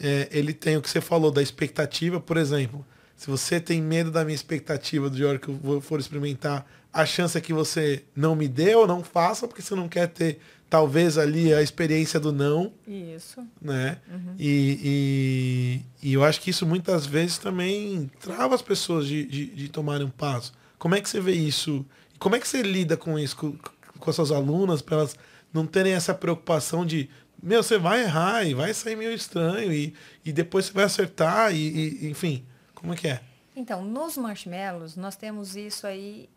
[0.00, 2.84] é, ele tem o que você falou da expectativa, por exemplo.
[3.14, 7.36] Se você tem medo da minha expectativa de hora que eu for experimentar, a chance
[7.36, 10.40] é que você não me dê ou não faça, porque você não quer ter,
[10.70, 13.46] talvez, ali a experiência do não, Isso.
[13.60, 13.98] né?
[14.38, 19.46] E, e, e eu acho que isso muitas vezes também trava as pessoas de, de,
[19.46, 20.54] de tomarem um passo.
[20.78, 21.84] Como é que você vê isso?
[22.20, 23.52] Como é que você lida com isso, com,
[23.98, 25.16] com as suas alunas, para elas
[25.52, 27.10] não terem essa preocupação de,
[27.42, 29.92] meu, você vai errar e vai sair meio estranho e,
[30.24, 31.56] e depois você vai acertar e,
[32.04, 33.20] e- enfim, como é que é?
[33.56, 36.28] Então, nos marshmallows, nós temos isso aí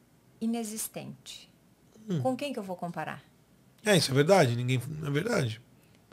[0.41, 1.49] inexistente.
[2.21, 3.23] Com quem que eu vou comparar?
[3.85, 5.61] É, isso é verdade, ninguém, é verdade.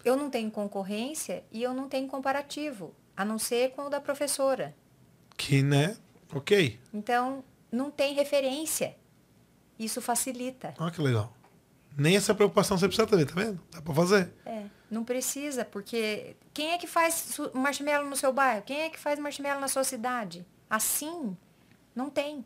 [0.05, 4.01] Eu não tenho concorrência e eu não tenho comparativo, a não ser com o da
[4.01, 4.75] professora.
[5.37, 5.97] Que, né?
[6.33, 6.79] Ok.
[6.95, 7.43] Então,
[7.73, 8.97] não tem referência.
[9.81, 10.75] Isso facilita.
[10.79, 11.33] Olha que legal.
[11.97, 13.59] Nem essa preocupação você precisa ter, tá vendo?
[13.73, 14.31] Dá pra fazer.
[14.45, 18.63] É, não precisa, porque quem é que faz marshmallow no seu bairro?
[18.63, 20.47] Quem é que faz marshmallow na sua cidade?
[20.69, 21.35] Assim,
[21.97, 22.45] não tem.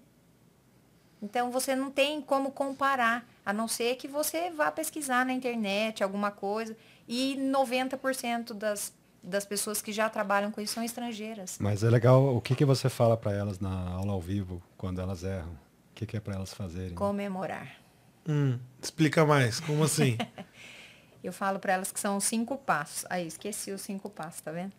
[1.21, 6.05] Então você não tem como comparar, a não ser que você vá pesquisar na internet
[6.05, 6.77] alguma coisa.
[7.09, 11.57] E 90% das, das pessoas que já trabalham com isso são estrangeiras.
[11.59, 15.01] Mas é legal, o que, que você fala para elas na aula ao vivo, quando
[15.01, 15.64] elas erram?
[15.95, 16.95] O que, que é para elas fazerem?
[16.95, 17.77] Comemorar.
[18.29, 20.19] Hum, explica mais, como assim?
[21.23, 23.05] Eu falo para elas que são os cinco passos.
[23.09, 24.73] Aí, esqueci os cinco passos, tá vendo?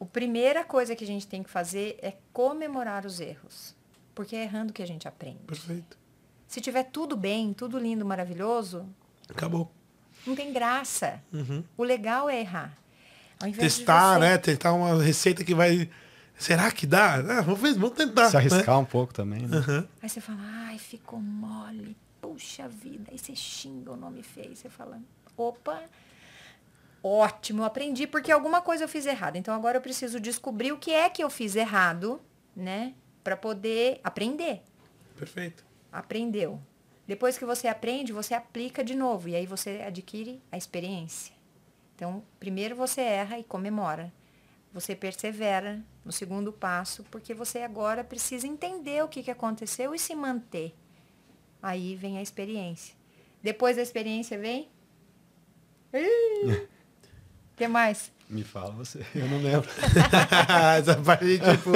[0.00, 3.74] A primeira coisa que a gente tem que fazer é comemorar os erros.
[4.14, 5.38] Porque é errando que a gente aprende.
[5.46, 5.98] Perfeito.
[6.46, 8.88] Se tiver tudo bem, tudo lindo, maravilhoso,
[9.28, 9.70] Acabou.
[10.24, 11.20] não tem graça.
[11.32, 11.62] Uhum.
[11.76, 12.78] O legal é errar.
[13.40, 14.38] Ao invés de Testar, você- né?
[14.38, 15.90] Tentar uma receita que vai.
[16.38, 17.14] Será que dá?
[17.16, 18.30] Ah, vamos, vamos tentar.
[18.30, 18.82] Se arriscar né?
[18.82, 19.56] um pouco também, né?
[19.56, 19.88] Aham.
[20.00, 21.96] Aí você fala, ai, ficou mole.
[22.20, 23.10] Puxa vida.
[23.10, 24.54] Aí você xinga o nome feio.
[24.54, 25.00] Você fala,
[25.36, 25.82] opa,
[27.02, 29.36] ótimo, eu aprendi porque alguma coisa eu fiz errado.
[29.36, 32.20] Então agora eu preciso descobrir o que é que eu fiz errado,
[32.54, 32.94] né?
[33.24, 34.62] Para poder aprender.
[35.16, 35.64] Perfeito.
[35.92, 36.60] Aprendeu.
[37.06, 39.28] Depois que você aprende, você aplica de novo.
[39.28, 41.34] E aí você adquire a experiência.
[41.96, 44.12] Então, primeiro você erra e comemora.
[44.72, 49.98] Você persevera no segundo passo, porque você agora precisa entender o que, que aconteceu e
[49.98, 50.74] se manter.
[51.62, 52.94] Aí vem a experiência.
[53.42, 54.68] Depois da experiência vem.
[55.92, 56.68] O
[57.56, 58.12] que mais?
[58.28, 59.68] Me fala você, eu não lembro.
[60.78, 61.70] Essa parte, tipo.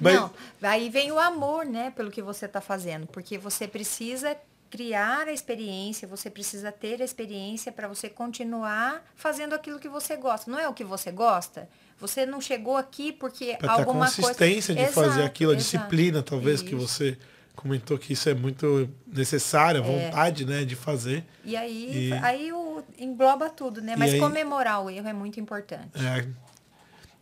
[0.00, 0.30] mas- Não,
[0.62, 4.36] aí vem o amor, né, pelo que você está fazendo, porque você precisa
[4.70, 10.16] criar a experiência, você precisa ter a experiência para você continuar fazendo aquilo que você
[10.16, 10.50] gosta.
[10.50, 11.68] Não é o que você gosta?
[11.98, 14.88] Você não chegou aqui porque Pra ter a alguma consistência coisa...
[14.88, 15.64] de fazer Exato, aquilo, a exato.
[15.78, 16.86] disciplina, talvez, que Isso.
[16.88, 17.18] você
[17.54, 21.24] comentou que isso é muito necessário, a vontade, né, de fazer.
[21.42, 23.96] E aí, E- aí o, engloba tudo, né?
[23.96, 25.88] Mas aí- comemorar o erro é muito importante.
[25.96, 26.26] É.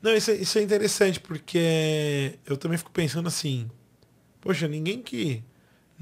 [0.03, 3.71] Não, isso é, isso é interessante, porque eu também fico pensando assim,
[4.41, 5.43] poxa, ninguém que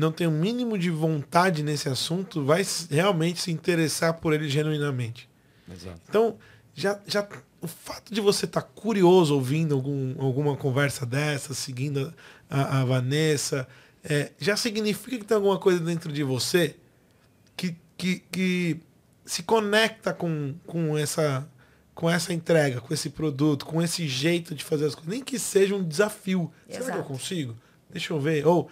[0.02, 5.28] não tem o mínimo de vontade nesse assunto vai realmente se interessar por ele genuinamente.
[5.72, 6.00] Exato.
[6.08, 6.36] Então,
[6.74, 7.26] já, já
[7.60, 12.12] o fato de você estar curioso ouvindo algum, alguma conversa dessa, seguindo
[12.50, 13.68] a, a Vanessa,
[14.02, 16.74] é, já significa que tem alguma coisa dentro de você
[17.56, 18.80] que, que, que
[19.24, 21.48] se conecta com, com, essa,
[21.94, 25.12] com essa entrega, com esse produto, com esse jeito de fazer as coisas.
[25.12, 26.52] Nem que seja um desafio.
[26.66, 27.08] Será que eu Exato.
[27.08, 27.56] consigo?
[27.88, 28.44] Deixa eu ver.
[28.44, 28.68] Ou,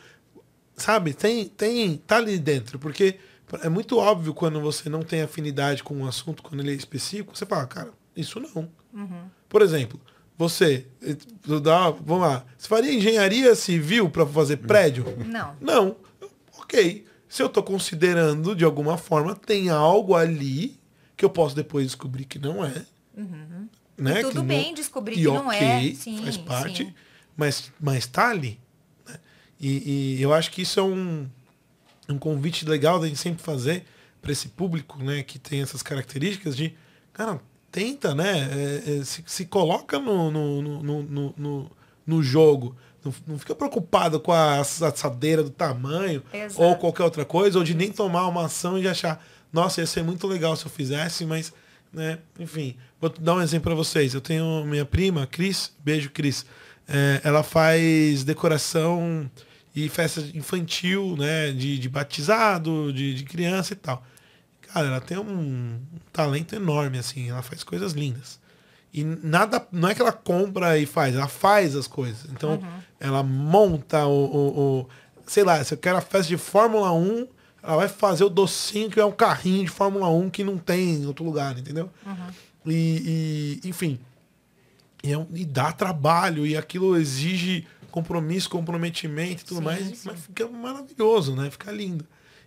[0.80, 3.16] sabe, tem, tem, tá ali dentro, porque
[3.62, 7.36] é muito óbvio quando você não tem afinidade com um assunto, quando ele é específico,
[7.36, 8.68] você fala, cara, isso não.
[9.48, 10.00] Por exemplo,
[10.36, 11.16] você, eh,
[11.60, 15.04] dá- vamos lá, você faria engenharia civil para fazer prédio?
[15.26, 15.54] Não.
[15.60, 15.96] Não.
[16.58, 17.04] Ok.
[17.28, 20.78] Se eu estou considerando de alguma forma, tem algo ali
[21.16, 22.84] que eu posso depois descobrir que não é.
[23.96, 24.12] Né?
[24.12, 25.92] E Que tudo não- bem descobrir e que não é.
[25.94, 26.94] Sim, faz parte, sim.
[27.36, 28.58] mas mas tá ali.
[29.60, 31.28] E, e eu acho que isso é um,
[32.08, 33.84] um convite legal da gente sempre fazer
[34.22, 36.74] para esse público, né, que tem essas características de,
[37.12, 37.40] cara,
[37.70, 41.70] tenta, né, é, é, se, se coloca no, no, no, no, no-
[42.06, 42.76] no, jogo.
[43.04, 46.62] Não, não fica preocupado com a assadeira do tamanho Exato.
[46.62, 49.86] ou qualquer outra coisa, ou de nem tomar uma ação e de achar, nossa, ia
[49.86, 51.52] ser muito legal se eu fizesse, mas,
[51.92, 52.76] né, enfim.
[53.00, 54.12] Vou dar um exemplo para vocês.
[54.12, 56.44] Eu tenho minha prima, Cris, beijo, Cris.
[56.86, 59.30] É, ela faz decoração
[59.74, 64.04] e festa infantil, né, de, de batizado, de, de criança e tal.
[64.72, 65.80] Cara, ela tem um
[66.12, 68.38] talento enorme, assim, ela faz coisas lindas.
[68.92, 72.26] E nada, não é que ela compra e faz, ela faz as coisas.
[72.32, 72.60] Então,
[72.98, 74.88] ela monta o, o, o-
[75.26, 77.28] Sei lá, se eu quero a festa de Fórmula 1,
[77.62, 80.94] ela vai fazer o docinho que é um carrinho de Fórmula 1 que não tem
[80.96, 81.88] em outro lugar, entendeu?
[82.66, 83.98] E, e, enfim.
[85.04, 89.86] E, é um- e dá trabalho, e aquilo exige compromisso, comprometimento e tudo Sim, mais.
[89.86, 89.96] sim.
[90.04, 91.50] Mas fica maravilhoso, né?
[91.50, 92.06] Fica lindo.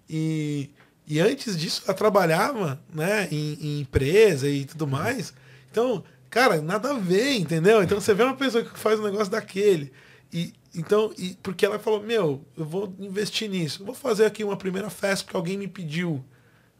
[0.09, 0.69] E,
[1.07, 5.33] e antes disso, ela trabalhava né, em, em empresa e tudo mais.
[5.71, 7.83] Então, cara, nada a ver, entendeu?
[7.83, 9.91] Então você vê uma pessoa que faz um negócio daquele.
[10.31, 13.85] E, então, e, porque ela falou, meu, eu vou investir nisso.
[13.85, 16.23] Vou fazer aqui uma primeira festa porque alguém me pediu.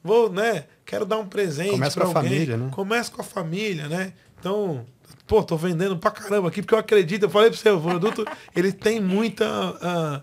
[0.04, 0.66] Vou, né?
[0.86, 1.72] Quero dar um presente.
[1.72, 2.70] Começa com a família, né?
[2.72, 4.14] Começa com a família, né?
[4.40, 4.86] Então,
[5.28, 7.24] pô, tô vendendo pra caramba aqui porque eu acredito.
[7.24, 9.46] Eu falei pro seu, o produto, ele tem muita.
[9.82, 10.22] ah,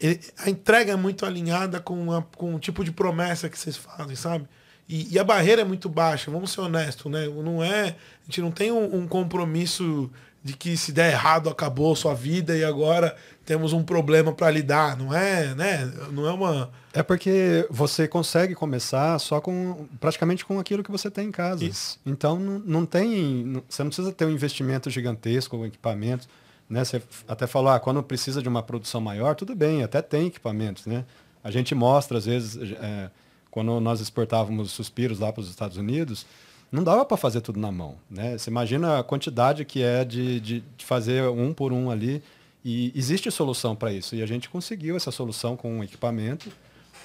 [0.00, 3.76] ele- a entrega é muito alinhada com, a- com o tipo de promessa que vocês
[3.76, 4.48] fazem, sabe?
[4.88, 7.26] E, e a barreira é muito baixa, vamos ser honestos, né?
[7.28, 10.10] Não é, a gente não tem um, um compromisso
[10.44, 13.16] de que se der errado acabou sua vida e agora
[13.46, 15.90] temos um problema para lidar, não é, né?
[16.10, 21.10] Não é uma É porque você consegue começar só com praticamente com aquilo que você
[21.10, 21.64] tem em casa.
[21.64, 21.98] Isso.
[22.04, 26.28] Então não, não tem, você não precisa ter um investimento gigantesco com equipamentos,
[26.68, 26.84] né?
[26.84, 30.86] Você até falou, ah, quando precisa de uma produção maior, tudo bem, até tem equipamentos,
[30.86, 31.04] né?
[31.44, 33.10] A gente mostra às vezes, é,
[33.50, 36.26] quando nós exportávamos suspiros lá para os Estados Unidos,
[36.72, 38.36] não dava para fazer tudo na mão, né?
[38.38, 42.22] Você imagina a quantidade que é de, de, de fazer um por um ali.
[42.64, 44.14] E existe solução para isso.
[44.14, 46.48] E a gente conseguiu essa solução com um equipamento,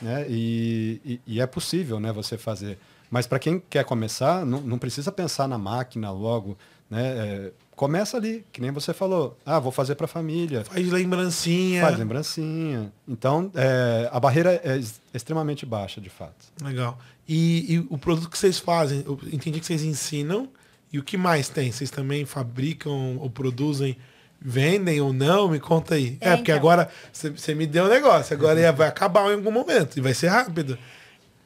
[0.02, 0.26] né?
[0.30, 2.12] E, e- e é possível, né?
[2.14, 2.78] Você fazer.
[3.10, 6.56] Mas para quem quer começar, não, não precisa pensar na máquina logo,
[6.90, 7.02] né?
[7.08, 9.36] É, começa ali, que nem você falou.
[9.46, 10.64] Ah, vou fazer para a família.
[10.64, 11.82] Faz lembrancinha.
[11.82, 12.92] Faz lembrancinha.
[13.08, 14.80] Então, é, a barreira é
[15.14, 16.46] extremamente baixa, de fato.
[16.62, 16.98] Legal.
[17.28, 20.50] E, e, o produto que vocês fazem, eu entendi que vocês ensinam.
[20.92, 21.72] E o que mais tem?
[21.72, 23.98] Vocês também fabricam ou produzem,
[24.40, 25.50] vendem ou não?
[25.50, 26.18] Me conta aí.
[26.22, 26.62] É, é porque então.
[26.62, 28.34] agora você me deu um negócio.
[28.36, 30.78] Agora vai acabar em algum momento e vai ser rápido.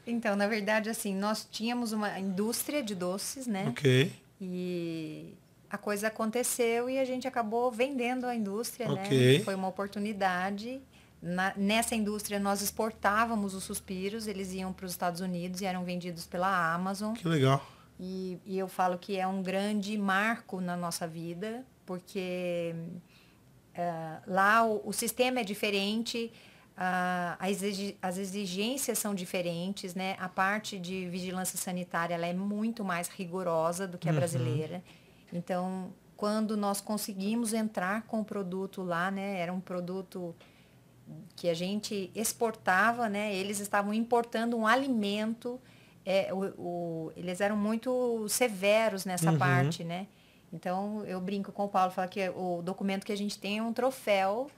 [0.06, 3.66] Então, na verdade, assim, nós tínhamos uma indústria de doces, né?
[3.70, 4.12] Ok.
[4.40, 5.34] E
[5.70, 9.04] a coisa aconteceu e a gente acabou vendendo a indústria, né?
[9.06, 9.38] okay.
[9.38, 9.44] né?
[9.44, 10.82] Foi uma oportunidade.
[11.22, 15.84] Na, nessa indústria nós exportávamos os suspiros, eles iam para os Estados Unidos e eram
[15.84, 17.14] vendidos pela Amazon.
[17.14, 17.64] Que legal.
[18.00, 22.74] E, e eu falo que é um grande marco na nossa vida, porque
[23.76, 26.32] uh, lá o, o sistema é diferente,
[28.02, 30.16] as exigências são diferentes, né?
[30.20, 34.18] A parte de vigilância sanitária ela é muito mais rigorosa do que a uhum.
[34.18, 34.84] brasileira.
[35.32, 39.40] Então, quando nós conseguimos entrar com o produto lá, né?
[39.40, 40.36] Era um produto
[41.36, 43.34] que a gente exportava, né?
[43.34, 45.60] Eles estavam importando um alimento.
[46.06, 49.38] É, o, o, eles eram muito severos nessa uhum.
[49.38, 50.08] parte, né?
[50.54, 53.64] Então, eu brinco com o Paulo, falo que o documento que a gente tem é
[53.64, 54.50] um troféu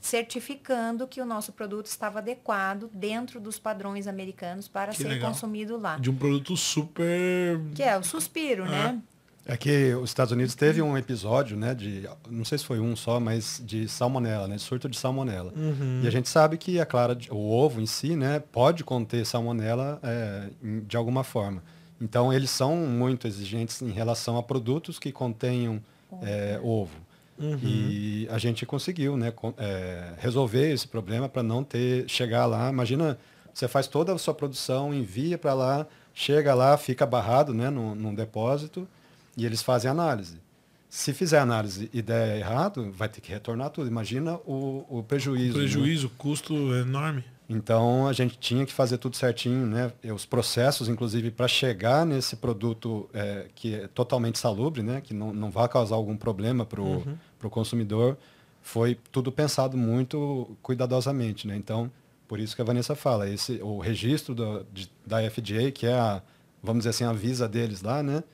[0.00, 5.30] certificando que o nosso produto estava adequado dentro dos padrões americanos para que ser legal.
[5.30, 5.96] consumido lá.
[5.96, 7.58] De um produto super.
[7.74, 8.68] Que é o suspiro, ah.
[8.68, 9.02] né?
[9.46, 12.96] É que os Estados Unidos teve um episódio, né, de, não sei se foi um
[12.96, 15.52] só, mas de salmonela, né, de surto de salmonela.
[15.54, 16.00] Uhum.
[16.02, 20.00] E a gente sabe que a clara, o ovo em si, né, pode conter salmonela
[20.02, 20.48] é,
[20.86, 21.62] de alguma forma.
[22.00, 25.80] Então eles são muito exigentes em relação a produtos que contenham
[26.22, 26.96] é, ovo.
[27.38, 27.58] Uhum.
[27.62, 32.70] E a gente conseguiu né, é, resolver esse problema para não ter, chegar lá.
[32.70, 33.18] Imagina,
[33.52, 37.94] você faz toda a sua produção, envia para lá, chega lá, fica barrado né, num,
[37.94, 38.88] num depósito
[39.36, 40.40] e eles fazem análise.
[40.88, 43.88] Se fizer análise e der errado, vai ter que retornar tudo.
[43.88, 45.50] Imagina o, o prejuízo.
[45.50, 46.12] O prejuízo, né?
[46.14, 47.24] o custo é enorme.
[47.48, 49.92] Então a gente tinha que fazer tudo certinho, né?
[50.14, 55.00] Os processos, inclusive, para chegar nesse produto é, que é totalmente salubre, né?
[55.00, 57.02] Que não, não vai causar algum problema para o
[57.42, 57.50] uhum.
[57.50, 58.16] consumidor,
[58.62, 61.54] foi tudo pensado muito cuidadosamente, né?
[61.54, 61.90] Então,
[62.26, 65.92] por isso que a Vanessa fala, esse, o registro do, de, da FDA, que é
[65.92, 66.22] a,
[66.62, 68.24] vamos dizer assim, a visa deles lá, né?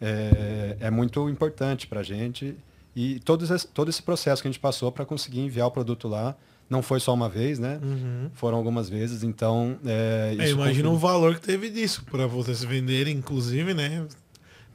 [0.00, 2.56] É, é muito importante para a gente
[2.94, 6.08] e todo esse, todo esse processo que a gente passou para conseguir enviar o produto
[6.08, 6.36] lá
[6.68, 7.80] não foi só uma vez, né?
[7.82, 8.30] Uhum.
[8.32, 9.76] Foram algumas vezes, então.
[9.84, 14.06] É, é, imagina o valor que teve disso para vocês venderem, inclusive, né?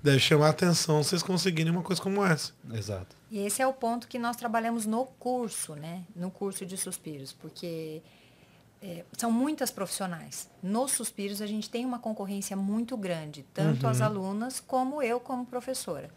[0.03, 2.51] Deve chamar a atenção vocês conseguirem uma coisa como essa.
[2.73, 3.15] Exato.
[3.31, 6.03] E esse é o ponto que nós trabalhamos no curso, né?
[6.13, 8.03] No curso de suspiros, porque
[8.85, 10.49] é, são muitas profissionais.
[10.61, 13.89] Nos suspiros a gente tem uma concorrência muito grande, tanto uhum.
[13.89, 16.09] as alunas como eu como professora.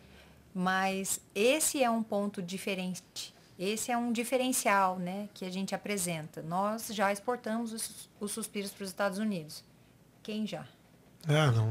[0.55, 6.41] Mas esse é um ponto diferente esse é um diferencial né, que a gente apresenta.
[6.43, 9.65] Nós já exportamos os, os suspiros para os Estados Unidos.
[10.23, 10.65] Quem já?
[11.27, 11.69] Ah, não.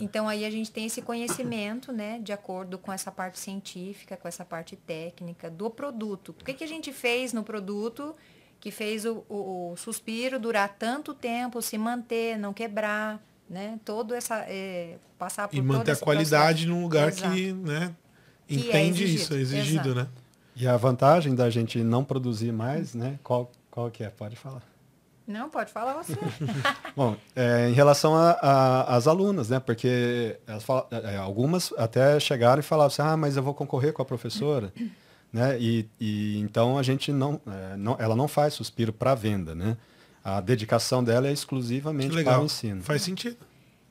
[0.00, 4.26] Então aí a gente tem esse conhecimento, né, de acordo com essa parte científica, com
[4.26, 6.30] essa parte técnica do produto.
[6.30, 8.16] O que, que a gente fez no produto
[8.60, 13.78] que fez o, o, o suspiro durar tanto tempo, se manter, não quebrar, né?
[13.84, 16.68] Todo essa é, passar por e manter a qualidade processo.
[16.68, 17.34] num lugar Exato.
[17.34, 17.94] que, né,
[18.48, 19.94] entende é isso, é exigido, Exato.
[19.94, 20.08] né?
[20.56, 23.18] E a vantagem da gente não produzir mais, né?
[23.22, 24.10] Qual, qual que é?
[24.10, 24.62] Pode falar.
[25.24, 26.16] Não, pode falar você.
[26.96, 29.60] Bom, é, em relação às alunas, né?
[29.60, 34.00] Porque falam, é, algumas até chegaram e falavam assim, ah, mas eu vou concorrer com
[34.00, 34.72] a professora.
[35.32, 35.58] Né?
[35.60, 39.76] E, e, então a gente não, é, não ela não faz suspiro para venda, né?
[40.24, 42.82] A dedicação dela é exclusivamente para o ensino.
[42.82, 43.36] Faz sentido.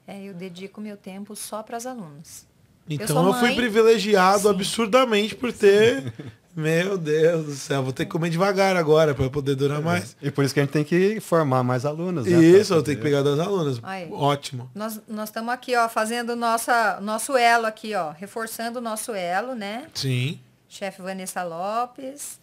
[0.06, 2.46] É, eu dedico meu tempo só para as alunas.
[2.90, 4.50] Então eu, eu fui privilegiado Sim.
[4.50, 6.14] absurdamente por ter
[6.58, 10.18] Meu Deus do céu, vou ter que comer devagar agora para poder durar mais.
[10.20, 12.26] E por isso que a gente tem que formar mais alunas.
[12.26, 13.80] Né, isso, eu tenho que pegar das alunas.
[13.84, 14.10] Aí.
[14.12, 14.68] Ótimo.
[14.74, 19.86] Nós estamos aqui, ó, fazendo nossa, nosso elo aqui, ó, reforçando o nosso elo, né?
[19.94, 20.40] Sim.
[20.78, 22.39] Chefe Vanessa Lopes,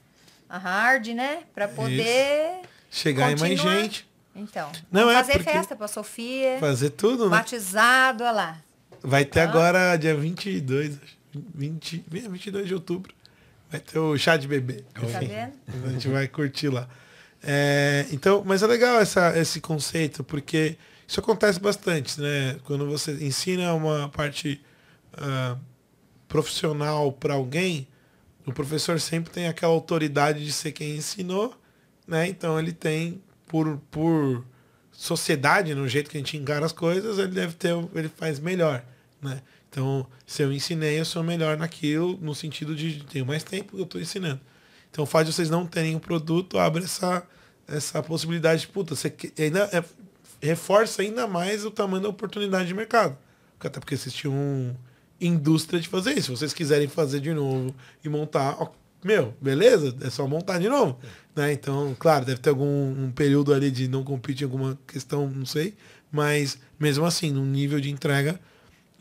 [0.49, 1.45] a Hard, né?
[1.55, 2.69] Para poder isso.
[2.91, 3.51] chegar continuar.
[3.51, 4.09] em mais gente.
[4.35, 6.59] Então, Não é fazer festa para Sofia.
[6.59, 7.31] Fazer tudo, né?
[7.31, 8.59] Batizado, olha lá.
[9.01, 9.45] Vai ter ah.
[9.45, 10.99] agora dia 22,
[11.33, 13.15] 20, 22 de outubro.
[13.71, 14.85] Vai ter o chá de bebê.
[14.93, 15.53] Tá vendo?
[15.87, 16.89] A gente vai curtir lá.
[17.41, 20.77] É, então, mas é legal essa, esse conceito, porque
[21.07, 22.57] isso acontece bastante, né?
[22.65, 24.61] Quando você ensina uma parte
[25.13, 25.57] uh,
[26.27, 27.87] profissional para alguém,
[28.47, 31.55] o professor sempre tem aquela autoridade de ser quem ensinou,
[32.07, 32.29] né?
[32.29, 34.45] Então ele tem, por, por
[34.93, 38.85] sociedade, no jeito que a gente encara as coisas, ele deve ter, ele faz melhor.
[39.21, 39.41] né?
[39.69, 43.85] Então, se eu ensinei, eu sou melhor naquilo, no sentido de tenho mais tempo, eu
[43.85, 44.41] estou ensinando.
[44.91, 47.27] Então, o fato de vocês não terem o um produto abre essa,
[47.67, 49.83] essa possibilidade de, puta, você ainda é,
[50.41, 53.19] reforça ainda mais o tamanho da oportunidade de mercado.
[53.59, 54.77] Até porque vocês tinham
[55.27, 56.23] indústria de fazer isso.
[56.23, 58.71] Se vocês quiserem fazer de novo e montar, ó,
[59.05, 60.99] meu, beleza, é só montar de novo.
[61.37, 61.53] Né?
[61.53, 65.47] Então, claro, deve ter algum um período ali de não competir em alguma questão, não
[65.47, 65.75] sei.
[66.11, 68.41] Mas mesmo assim, no nível de entrega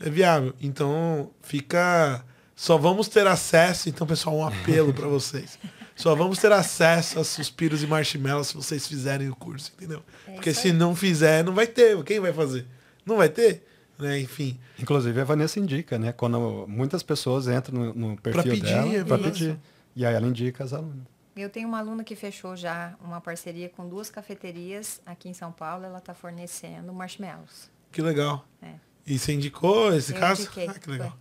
[0.00, 0.54] é viável.
[0.60, 2.24] Então, fica.
[2.56, 5.58] Só vamos ter acesso, então, pessoal, um apelo para vocês.
[5.96, 10.02] Só vamos ter acesso a suspiros e marshmallows se vocês fizerem o curso, entendeu?
[10.26, 12.00] É Porque se não fizer, não vai ter.
[12.02, 12.66] Quem vai fazer?
[13.06, 13.64] Não vai ter?
[13.98, 14.20] Né?
[14.20, 14.58] Enfim.
[14.78, 16.12] Inclusive a Vanessa indica, né?
[16.12, 19.58] Quando muitas pessoas entram no, no perfil pra pedir, dela é para pedir.
[19.94, 21.06] E aí ela indica as alunas.
[21.36, 25.50] Eu tenho uma aluna que fechou já uma parceria com duas cafeterias aqui em São
[25.50, 25.84] Paulo.
[25.84, 27.70] Ela está fornecendo marshmallows.
[27.90, 28.46] Que legal.
[28.62, 28.74] É.
[29.06, 30.42] E você indicou esse Eu caso?
[30.42, 30.68] Indiquei.
[30.68, 31.10] Ah, que legal.
[31.10, 31.18] Foi.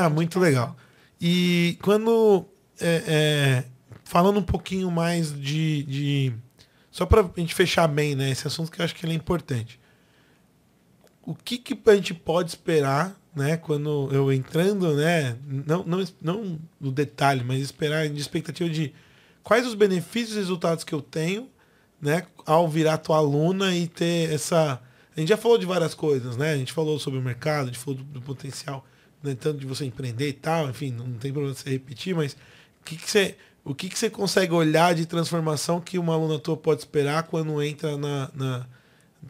[0.00, 0.76] Não, muito legal.
[1.20, 2.46] E quando.
[2.80, 3.64] É, é,
[4.04, 5.84] falando um pouquinho mais de.
[5.84, 6.32] de
[6.90, 9.16] só para a gente fechar bem né, esse assunto que eu acho que ele é
[9.16, 9.80] importante.
[11.26, 16.58] O que, que a gente pode esperar né, quando eu entrando, né, não, não, não
[16.80, 18.92] no detalhe, mas esperar de expectativa de
[19.42, 21.48] quais os benefícios e resultados que eu tenho,
[22.00, 24.80] né, ao virar tua aluna e ter essa
[25.16, 26.52] a gente já falou de várias coisas, né?
[26.52, 28.84] A gente falou sobre o mercado, a gente falou do, do potencial,
[29.22, 32.84] né, tanto de você empreender e tal, enfim, não tem problema você repetir, mas o
[32.84, 36.54] que, que você o que, que você consegue olhar de transformação que uma aluna tua
[36.54, 38.66] pode esperar quando entra na, na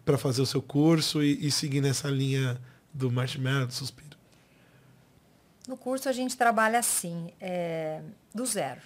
[0.05, 2.61] para fazer o seu curso e, e seguir nessa linha
[2.93, 4.17] do marshmallow, do suspiro?
[5.67, 8.03] No curso a gente trabalha assim, é,
[8.35, 8.83] do zero.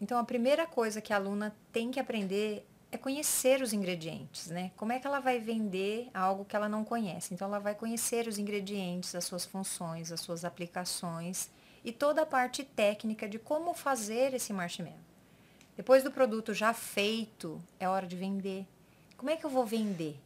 [0.00, 4.72] Então a primeira coisa que a aluna tem que aprender é conhecer os ingredientes, né?
[4.76, 7.32] Como é que ela vai vender algo que ela não conhece?
[7.32, 11.48] Então ela vai conhecer os ingredientes, as suas funções, as suas aplicações
[11.84, 14.98] e toda a parte técnica de como fazer esse marshmallow.
[15.76, 18.66] Depois do produto já feito, é hora de vender.
[19.16, 20.18] Como é que eu vou vender?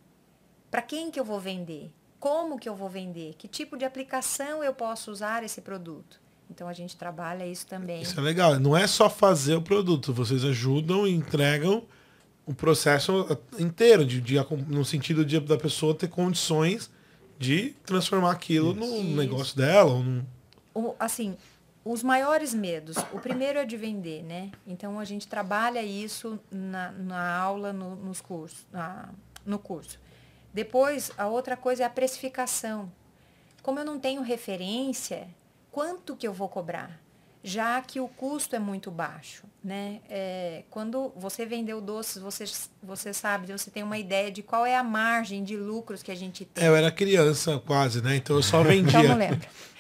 [0.75, 1.93] Para quem que eu vou vender?
[2.25, 6.18] como que eu vou vender, que tipo de aplicação eu posso usar esse produto.
[6.49, 8.01] Então a gente trabalha isso também.
[8.01, 8.59] Isso é legal.
[8.59, 11.85] Não é só fazer o produto, vocês ajudam e entregam
[12.47, 16.91] o processo inteiro, de, de no sentido de da pessoa ter condições
[17.39, 18.81] de transformar aquilo isso.
[18.81, 19.16] no isso.
[19.18, 19.91] negócio dela.
[19.91, 20.27] Ou no...
[20.75, 21.37] o, assim,
[21.85, 22.97] os maiores medos.
[23.12, 24.51] O primeiro é de vender, né?
[24.66, 29.11] Então a gente trabalha isso na, na aula, no, nos cursos, na,
[29.45, 30.03] no curso.
[30.55, 32.90] Depois, a outra coisa é a precificação.
[33.61, 35.26] Como eu não tenho referência,
[35.72, 37.02] quanto que eu vou cobrar?
[37.42, 40.00] Já que o custo é muito baixo, né?
[40.09, 42.44] É, quando você vendeu doces, você,
[42.82, 46.14] você sabe, você tem uma ideia de qual é a margem de lucros que a
[46.14, 46.64] gente tem.
[46.64, 48.16] É, eu era criança quase, né?
[48.16, 49.00] Então eu só vendia.
[49.00, 49.38] então não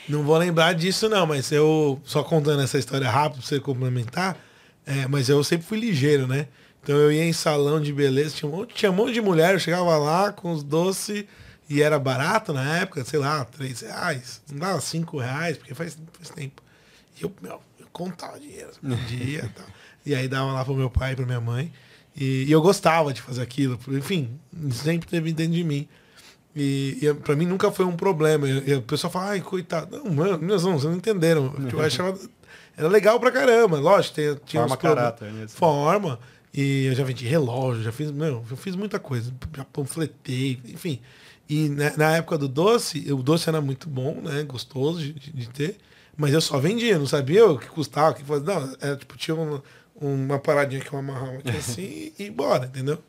[0.08, 4.36] Não vou lembrar disso não, mas eu, só contando essa história rápido para você complementar,
[4.84, 6.48] é, mas eu sempre fui ligeiro, né?
[6.84, 9.54] Então eu ia em salão de beleza, tinha um monte, tinha um monte de mulher,
[9.54, 11.24] eu chegava lá com os doces
[11.68, 15.96] e era barato na época, sei lá, três reais, não dava cinco reais, porque faz,
[16.12, 16.62] faz tempo.
[17.18, 19.66] E eu, meu, eu contava dinheiro, vendia e tal.
[20.04, 21.72] E aí dava lá pro meu pai e pra minha mãe.
[22.14, 24.38] E, e, eu gostava de fazer aquilo, enfim,
[24.70, 25.88] sempre teve dentro de mim.
[26.54, 28.46] E, e para mim nunca foi um problema.
[28.46, 29.96] E, o pessoal fala, ai, coitado.
[29.96, 31.54] Não, mano, meus irmãos, vocês não entenderam.
[31.72, 32.18] Eu achava.
[32.76, 35.48] Era legal pra caramba, lógico, tinha, tinha Forma caráter.
[35.48, 36.20] Forma.
[36.54, 41.00] E eu já vendi relógio, já fiz, meu, eu fiz muita coisa, já panfletei, enfim.
[41.48, 44.44] E na, na, época do doce, o doce era muito bom, né?
[44.44, 45.76] Gostoso de, de ter.
[46.16, 48.44] Mas eu só vendia, não sabia o que custava, o que fazia.
[48.44, 49.62] Não, era, tipo, tinha uma,
[49.96, 53.02] uma paradinha que eu amarrava aqui assim e, e bora, entendeu?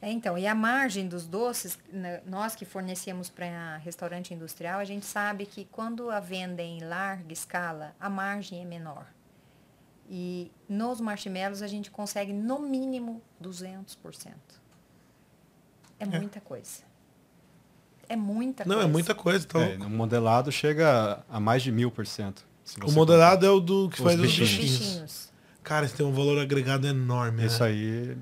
[0.00, 4.84] É, então, e a margem dos doces, né, nós que fornecemos para restaurante industrial, a
[4.84, 9.06] gente sabe que quando a venda é em larga escala, a margem é menor.
[10.08, 14.34] E nos marshmallows a gente consegue no mínimo 200%.
[15.98, 16.06] É, é.
[16.18, 16.82] muita coisa.
[18.08, 18.88] É muita Não, é coisa.
[18.88, 19.44] é muita coisa.
[19.46, 19.60] Então...
[19.62, 22.44] É, no modelado chega a mais de mil por cento.
[22.84, 24.50] O modelado é o do que os faz bichinhos.
[24.50, 25.32] os bichinhos.
[25.62, 27.44] Cara, isso tem um valor agregado enorme.
[27.44, 27.68] Isso né?
[27.68, 28.16] aí.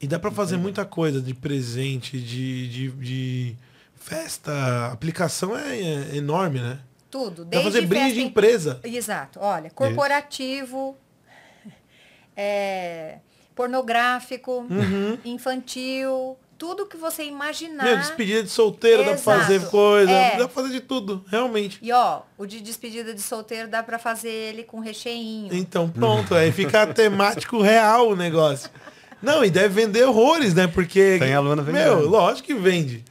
[0.00, 3.56] E dá para fazer muita coisa de presente, de, de, de
[3.94, 4.52] festa.
[4.52, 6.80] A aplicação é, é enorme, né?
[7.12, 7.44] Tudo.
[7.44, 8.80] Desde fazer brinde de empresa.
[8.82, 9.38] Exato.
[9.38, 10.96] Olha, corporativo,
[12.34, 13.18] é,
[13.54, 15.18] pornográfico, uhum.
[15.22, 17.84] infantil, tudo que você imaginar.
[17.84, 19.16] Meu, despedida de solteiro, Exato.
[19.16, 20.30] dá pra fazer coisa, é.
[20.38, 21.78] dá pra fazer de tudo, realmente.
[21.82, 25.54] E ó, o de despedida de solteiro dá pra fazer ele com recheinho.
[25.54, 28.70] Então pronto, aí fica temático real o negócio.
[29.20, 30.66] Não, e deve vender horrores, né?
[30.66, 31.18] Porque.
[31.18, 31.84] Tem aluna vendendo.
[31.84, 33.04] Meu, lógico que vende.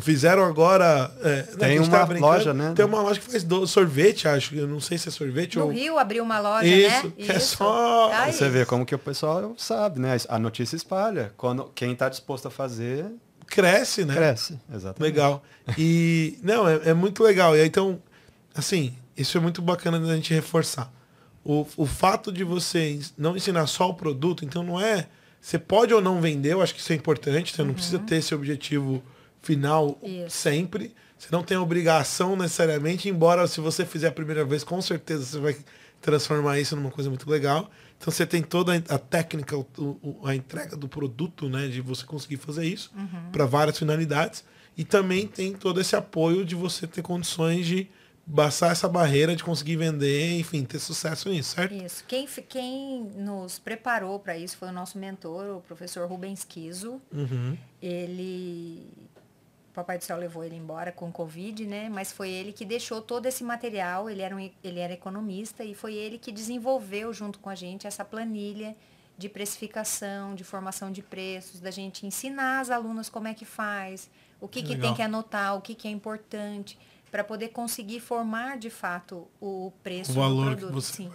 [0.00, 1.10] Fizeram agora.
[1.22, 2.72] É, tem uma loja, né?
[2.74, 4.54] Tem uma loja que faz do, sorvete, acho.
[4.54, 5.72] Eu não sei se é sorvete no ou.
[5.72, 7.12] No Rio abriu uma loja, Isso, né?
[7.16, 7.32] Isso.
[7.32, 8.08] É só.
[8.10, 10.16] Tá Você vê como que o pessoal sabe, né?
[10.28, 11.32] A notícia espalha.
[11.36, 13.06] Quando quem está disposto a fazer.
[13.46, 14.14] Cresce, né?
[14.14, 15.12] Cresce, exatamente.
[15.12, 15.42] Legal.
[15.78, 16.38] E.
[16.42, 17.56] não, é, é muito legal.
[17.56, 17.98] E aí, então,
[18.54, 20.92] assim, isso é muito bacana da gente reforçar.
[21.44, 25.08] O, o fato de você não ensinar só o produto, então não é.
[25.40, 27.68] Você pode ou não vender, eu acho que isso é importante, você uhum.
[27.68, 29.02] não precisa ter esse objetivo
[29.48, 30.36] final isso.
[30.36, 30.94] sempre.
[31.16, 35.40] Você não tem obrigação necessariamente, embora se você fizer a primeira vez, com certeza você
[35.40, 35.56] vai
[36.00, 37.70] transformar isso numa coisa muito legal.
[37.96, 39.56] Então você tem toda a técnica,
[40.24, 43.30] a entrega do produto, né, de você conseguir fazer isso uhum.
[43.32, 44.44] para várias finalidades.
[44.76, 47.88] E também tem todo esse apoio de você ter condições de
[48.34, 51.74] passar essa barreira de conseguir vender, enfim, ter sucesso nisso, certo?
[51.74, 52.04] Isso.
[52.06, 57.00] Quem, quem nos preparou para isso foi o nosso mentor, o professor Rubens Kiso.
[57.12, 57.56] Uhum.
[57.80, 58.86] Ele.
[59.78, 61.88] O Papai do Céu levou ele embora com Covid, né?
[61.88, 64.10] Mas foi ele que deixou todo esse material.
[64.10, 67.86] Ele era, um, ele era economista e foi ele que desenvolveu junto com a gente
[67.86, 68.74] essa planilha
[69.16, 74.10] de precificação, de formação de preços, da gente ensinar as alunas como é que faz,
[74.40, 76.76] o que, que tem que anotar, o que, que é importante
[77.08, 80.68] para poder conseguir formar de fato o preço o valor do produto.
[80.70, 81.12] Que você sim.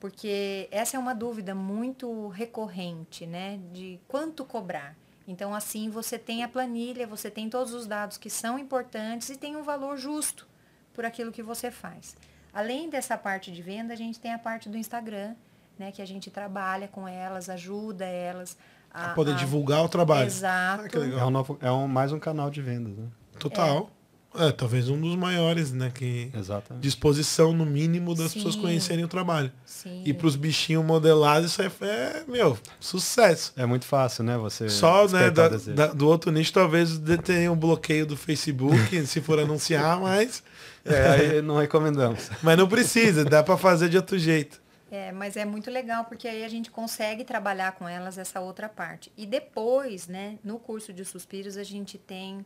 [0.00, 3.60] Porque essa é uma dúvida muito recorrente, né?
[3.72, 4.96] De quanto cobrar.
[5.30, 9.36] Então, assim, você tem a planilha, você tem todos os dados que são importantes e
[9.36, 10.44] tem um valor justo
[10.92, 12.16] por aquilo que você faz.
[12.52, 15.36] Além dessa parte de venda, a gente tem a parte do Instagram,
[15.78, 15.92] né?
[15.92, 18.58] Que a gente trabalha com elas, ajuda elas.
[18.92, 19.36] A, a poder a...
[19.36, 20.26] divulgar o trabalho.
[20.26, 20.98] Exato.
[20.98, 23.06] Ah, é, um novo, é um, mais um canal de vendas, né?
[23.38, 23.88] Total.
[23.96, 23.99] É.
[24.36, 25.90] É, talvez um dos maiores, né?
[25.92, 26.82] Que Exatamente.
[26.82, 28.38] disposição, no mínimo, das Sim.
[28.38, 29.50] pessoas conhecerem o trabalho.
[29.64, 30.02] Sim.
[30.04, 33.52] E para os bichinhos modelados, isso é, é, meu, sucesso.
[33.56, 34.38] É muito fácil, né?
[34.38, 39.20] Você Só, né, da, da, do outro nicho, talvez tenha um bloqueio do Facebook, se
[39.20, 40.44] for anunciar, mas.
[40.84, 42.30] É, aí não recomendamos.
[42.40, 44.60] mas não precisa, dá para fazer de outro jeito.
[44.92, 48.68] É, mas é muito legal porque aí a gente consegue trabalhar com elas essa outra
[48.68, 49.12] parte.
[49.16, 52.44] E depois, né, no curso de suspiros, a gente tem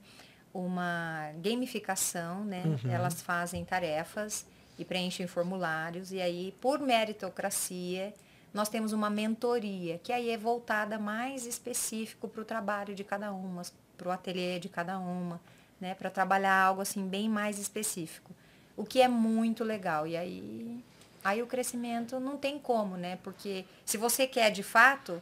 [0.54, 2.62] uma gamificação, né?
[2.64, 2.90] Uhum.
[2.90, 4.46] Elas fazem tarefas
[4.78, 8.14] e preenchem formulários e aí por meritocracia
[8.52, 13.32] nós temos uma mentoria que aí é voltada mais específico para o trabalho de cada
[13.32, 13.62] uma,
[13.98, 15.40] para o ateliê de cada uma,
[15.80, 15.94] né?
[15.94, 18.30] Para trabalhar algo assim bem mais específico,
[18.76, 20.84] o que é muito legal e aí
[21.24, 23.18] aí o crescimento não tem como, né?
[23.24, 25.20] Porque se você quer de fato,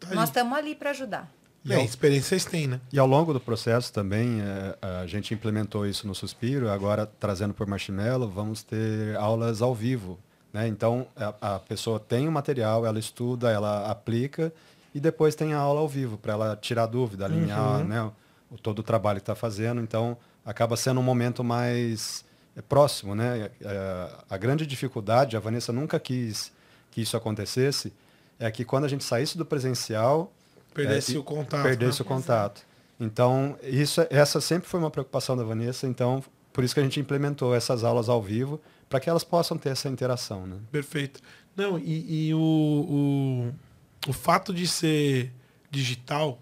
[0.00, 1.30] tá nós estamos ali para ajudar.
[1.64, 2.80] E a experiência vocês têm, né?
[2.92, 7.54] E ao longo do processo também, é, a gente implementou isso no Suspiro, agora trazendo
[7.54, 10.18] por Marshmallow, vamos ter aulas ao vivo.
[10.52, 10.66] Né?
[10.66, 14.52] Então, a, a pessoa tem o material, ela estuda, ela aplica,
[14.94, 17.84] e depois tem a aula ao vivo, para ela tirar dúvida, alinhar uhum.
[17.84, 18.10] né,
[18.50, 19.80] o, todo o trabalho que está fazendo.
[19.80, 22.24] Então, acaba sendo um momento mais
[22.56, 23.14] é, próximo.
[23.14, 23.50] Né?
[23.60, 26.52] É, a grande dificuldade, a Vanessa nunca quis
[26.90, 27.92] que isso acontecesse,
[28.38, 30.32] é que quando a gente saísse do presencial,
[30.74, 31.62] Perdesse é, o contato.
[31.62, 32.04] Perdesse né?
[32.04, 32.62] o contato.
[32.98, 37.00] Então, isso, essa sempre foi uma preocupação da Vanessa, então por isso que a gente
[37.00, 40.46] implementou essas aulas ao vivo, para que elas possam ter essa interação.
[40.46, 40.56] Né?
[40.70, 41.20] Perfeito.
[41.56, 45.32] Não, e, e o, o, o fato de ser
[45.70, 46.38] digital,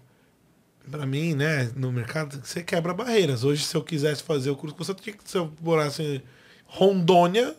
[0.89, 3.43] para mim, né, no mercado, você quebra barreiras.
[3.43, 6.21] Hoje, se eu quisesse fazer o curso, você tinha que, se eu morasse em
[6.65, 7.55] Rondônia,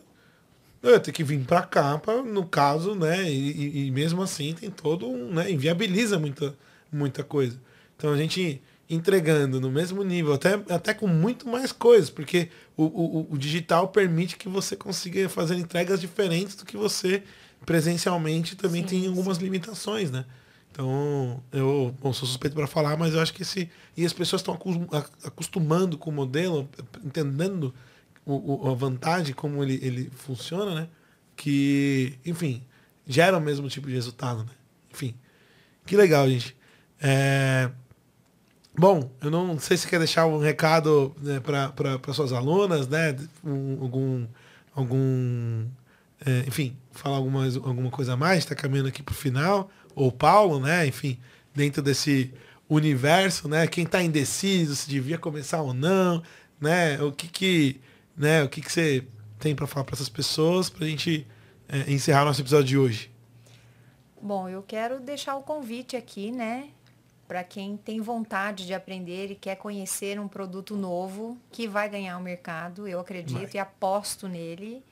[0.83, 3.31] eu ter que vir para cá, pra, no caso, né?
[3.31, 5.33] E, e, mesmo assim tem todo um.
[5.33, 6.55] Né, inviabiliza muita,
[6.91, 7.59] muita coisa.
[7.95, 12.83] Então a gente entregando no mesmo nível, até, até com muito mais coisas, porque o,
[12.83, 17.23] o, o digital permite que você consiga fazer entregas diferentes do que você
[17.65, 19.43] presencialmente também sim, tem algumas sim.
[19.43, 20.25] limitações, né?
[20.71, 23.69] Então, eu bom, sou suspeito para falar, mas eu acho que esse.
[23.95, 24.59] E as pessoas estão
[25.23, 26.67] acostumando com o modelo,
[27.05, 27.73] entendendo
[28.25, 30.87] o, a vantagem, como ele, ele funciona, né?
[31.35, 32.63] Que, enfim,
[33.05, 34.51] gera o mesmo tipo de resultado, né?
[34.91, 35.15] Enfim,
[35.85, 36.55] que legal, gente.
[37.01, 37.69] É...
[38.75, 43.15] Bom, eu não sei se quer deixar um recado né, para suas alunas, né?
[43.43, 44.27] Um, algum.
[44.73, 45.67] algum
[46.25, 49.69] é, enfim, falar alguma, alguma coisa a mais, está caminhando aqui para o final.
[49.93, 50.87] Ou Paulo, né?
[50.87, 51.19] Enfim,
[51.53, 52.33] dentro desse
[52.67, 53.67] universo, né?
[53.67, 56.23] Quem está indeciso, se devia começar ou não,
[56.59, 56.99] né?
[57.01, 57.81] O que que
[58.15, 58.43] né?
[58.43, 59.05] O que, que você
[59.39, 61.27] tem para falar para essas pessoas para a gente
[61.67, 63.11] é, encerrar nosso episódio de hoje?
[64.21, 66.69] Bom, eu quero deixar o convite aqui, né?
[67.27, 72.17] Para quem tem vontade de aprender e quer conhecer um produto novo que vai ganhar
[72.17, 73.49] o mercado, eu acredito vai.
[73.53, 74.83] e aposto nele,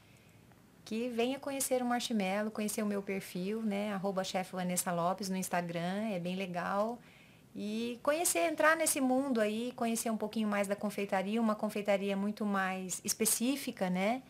[0.83, 3.93] que venha conhecer o Marshmallow, conhecer o meu perfil, né?
[3.93, 6.99] Arroba chefe Vanessa Lopes no Instagram, é bem legal.
[7.55, 12.45] E conhecer, entrar nesse mundo aí, conhecer um pouquinho mais da confeitaria, uma confeitaria muito
[12.45, 14.23] mais específica, né?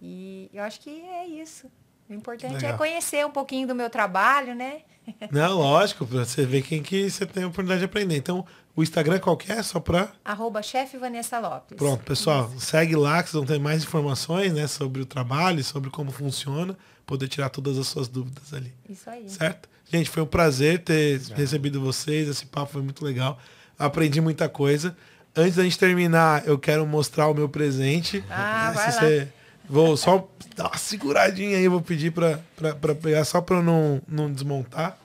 [0.00, 1.70] E eu acho que é isso.
[2.08, 2.74] O importante é Legal.
[2.74, 4.78] é conhecer um pouquinho do meu trabalho, né?
[5.30, 8.16] Não, lógico, pra você ver quem que você tem a oportunidade de aprender.
[8.16, 8.44] Então,
[8.76, 9.62] o Instagram qual que é?
[9.62, 10.10] Só pra.
[10.24, 11.76] Arroba chefe Vanessa Lopes.
[11.76, 15.90] Pronto, pessoal, segue lá que vocês vão ter mais informações, né, sobre o trabalho, sobre
[15.90, 16.76] como funciona,
[17.06, 18.72] poder tirar todas as suas dúvidas ali.
[18.88, 19.28] Isso aí.
[19.28, 19.68] Certo?
[19.90, 22.26] Gente, foi um prazer ter recebido vocês.
[22.28, 23.38] Esse papo foi muito legal.
[23.78, 24.96] Aprendi muita coisa.
[25.36, 28.24] Antes da gente terminar, eu quero mostrar o meu presente.
[28.30, 29.02] Ah, Né, vai se lá.
[29.02, 29.32] você-
[29.68, 34.00] Vou só dar uma seguradinha aí, vou pedir pra, pra, pra pegar, só pra não,
[34.06, 34.98] não desmontar.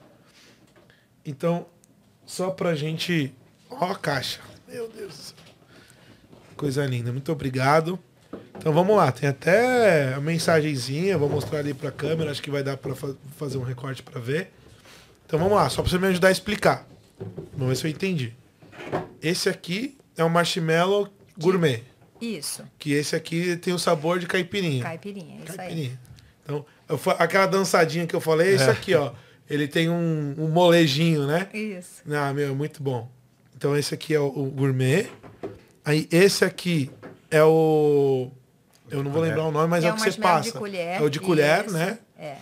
[1.26, 1.66] Então,
[2.26, 3.34] só pra gente.
[3.70, 4.40] Ó a caixa.
[4.68, 5.36] Meu Deus do céu.
[6.58, 7.12] Coisa linda.
[7.12, 7.98] Muito obrigado.
[8.58, 12.62] Então vamos lá, tem até a mensagenzinha, vou mostrar ali pra câmera, acho que vai
[12.62, 14.52] dar pra fa- fazer um recorte pra ver.
[15.26, 16.86] Então vamos lá, só pra você me ajudar a explicar.
[17.54, 18.34] Vamos ver se eu entendi.
[19.22, 21.08] Esse aqui é um marshmallow
[21.40, 21.84] gourmet,
[22.22, 22.64] Isso.
[22.78, 24.84] que esse aqui tem o sabor de caipirinha.
[24.84, 25.58] Caipirinha, isso aí.
[25.58, 26.00] Caipirinha.
[26.44, 29.12] Então, eu aquela dançadinha que eu falei, é isso aqui, ó.
[29.50, 31.48] Ele tem um, um molejinho, né?
[31.54, 32.04] Isso.
[32.12, 33.10] Ah, meu, muito bom.
[33.56, 35.10] Então esse aqui é o, o gourmet.
[35.84, 36.92] Aí esse aqui
[37.32, 38.32] é o.
[38.90, 40.52] Eu não vou lembrar o nome, mas é, é o que você passa.
[40.52, 41.00] de colher.
[41.00, 41.74] É o de colher, isso.
[41.74, 42.00] né?
[42.18, 42.38] É.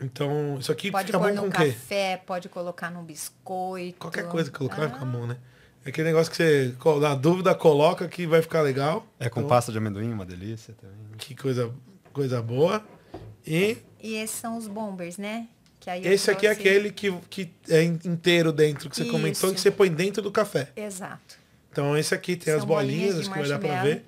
[0.00, 1.72] Então, isso aqui Pode fica pôr bom no com o quê?
[1.72, 3.98] café, pode colocar no biscoito.
[3.98, 5.36] Qualquer coisa que colocar vai Ah, ficar bom, né?
[5.84, 9.06] É aquele negócio que você, na dúvida, coloca que vai ficar legal.
[9.18, 10.96] É com Então, pasta de amendoim, uma delícia também.
[11.18, 11.70] Que coisa,
[12.12, 12.84] coisa boa.
[13.46, 15.48] E E esses são os bombers, né?
[15.80, 19.04] Que aí eu esse aqui é aquele que, que é in- inteiro dentro, que você
[19.04, 19.54] comentou, Isso.
[19.56, 20.68] que você põe dentro do café.
[20.76, 21.36] Exato.
[21.72, 24.04] Então esse aqui tem São as bolinhas, bolinhas acho que vai dar pra marshmallow ver.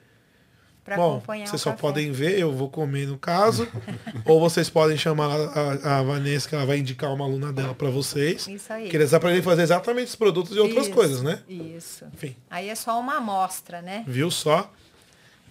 [0.96, 1.80] Bom, acompanhar vocês o só café.
[1.80, 3.66] podem ver, eu vou comer no caso.
[4.26, 7.88] ou vocês podem chamar a, a Vanessa, que ela vai indicar uma aluna dela pra
[7.88, 8.46] vocês.
[8.46, 8.88] Isso aí.
[8.88, 11.40] Que eles aprendem a fazer exatamente os produtos e outras Isso, coisas, né?
[11.48, 12.04] Isso.
[12.12, 14.04] Enfim, Aí é só uma amostra, né?
[14.06, 14.70] viu só?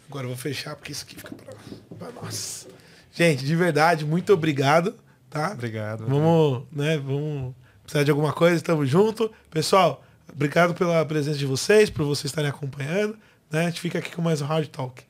[0.08, 1.54] Agora eu vou fechar, porque isso aqui fica pra,
[1.98, 2.68] pra nós.
[3.12, 4.96] Gente, de verdade, muito obrigado,
[5.30, 5.52] tá?
[5.54, 6.06] Obrigado.
[6.06, 6.98] Vamos, né?
[6.98, 9.32] Vamos precisar de alguma coisa, estamos junto.
[9.50, 13.18] Pessoal, obrigado pela presença de vocês, por vocês estarem acompanhando.
[13.50, 13.62] Né?
[13.62, 15.04] A gente fica aqui com mais um Hard Talk.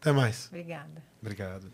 [0.00, 0.46] Até mais.
[0.48, 1.02] Obrigada.
[1.20, 1.72] Obrigado.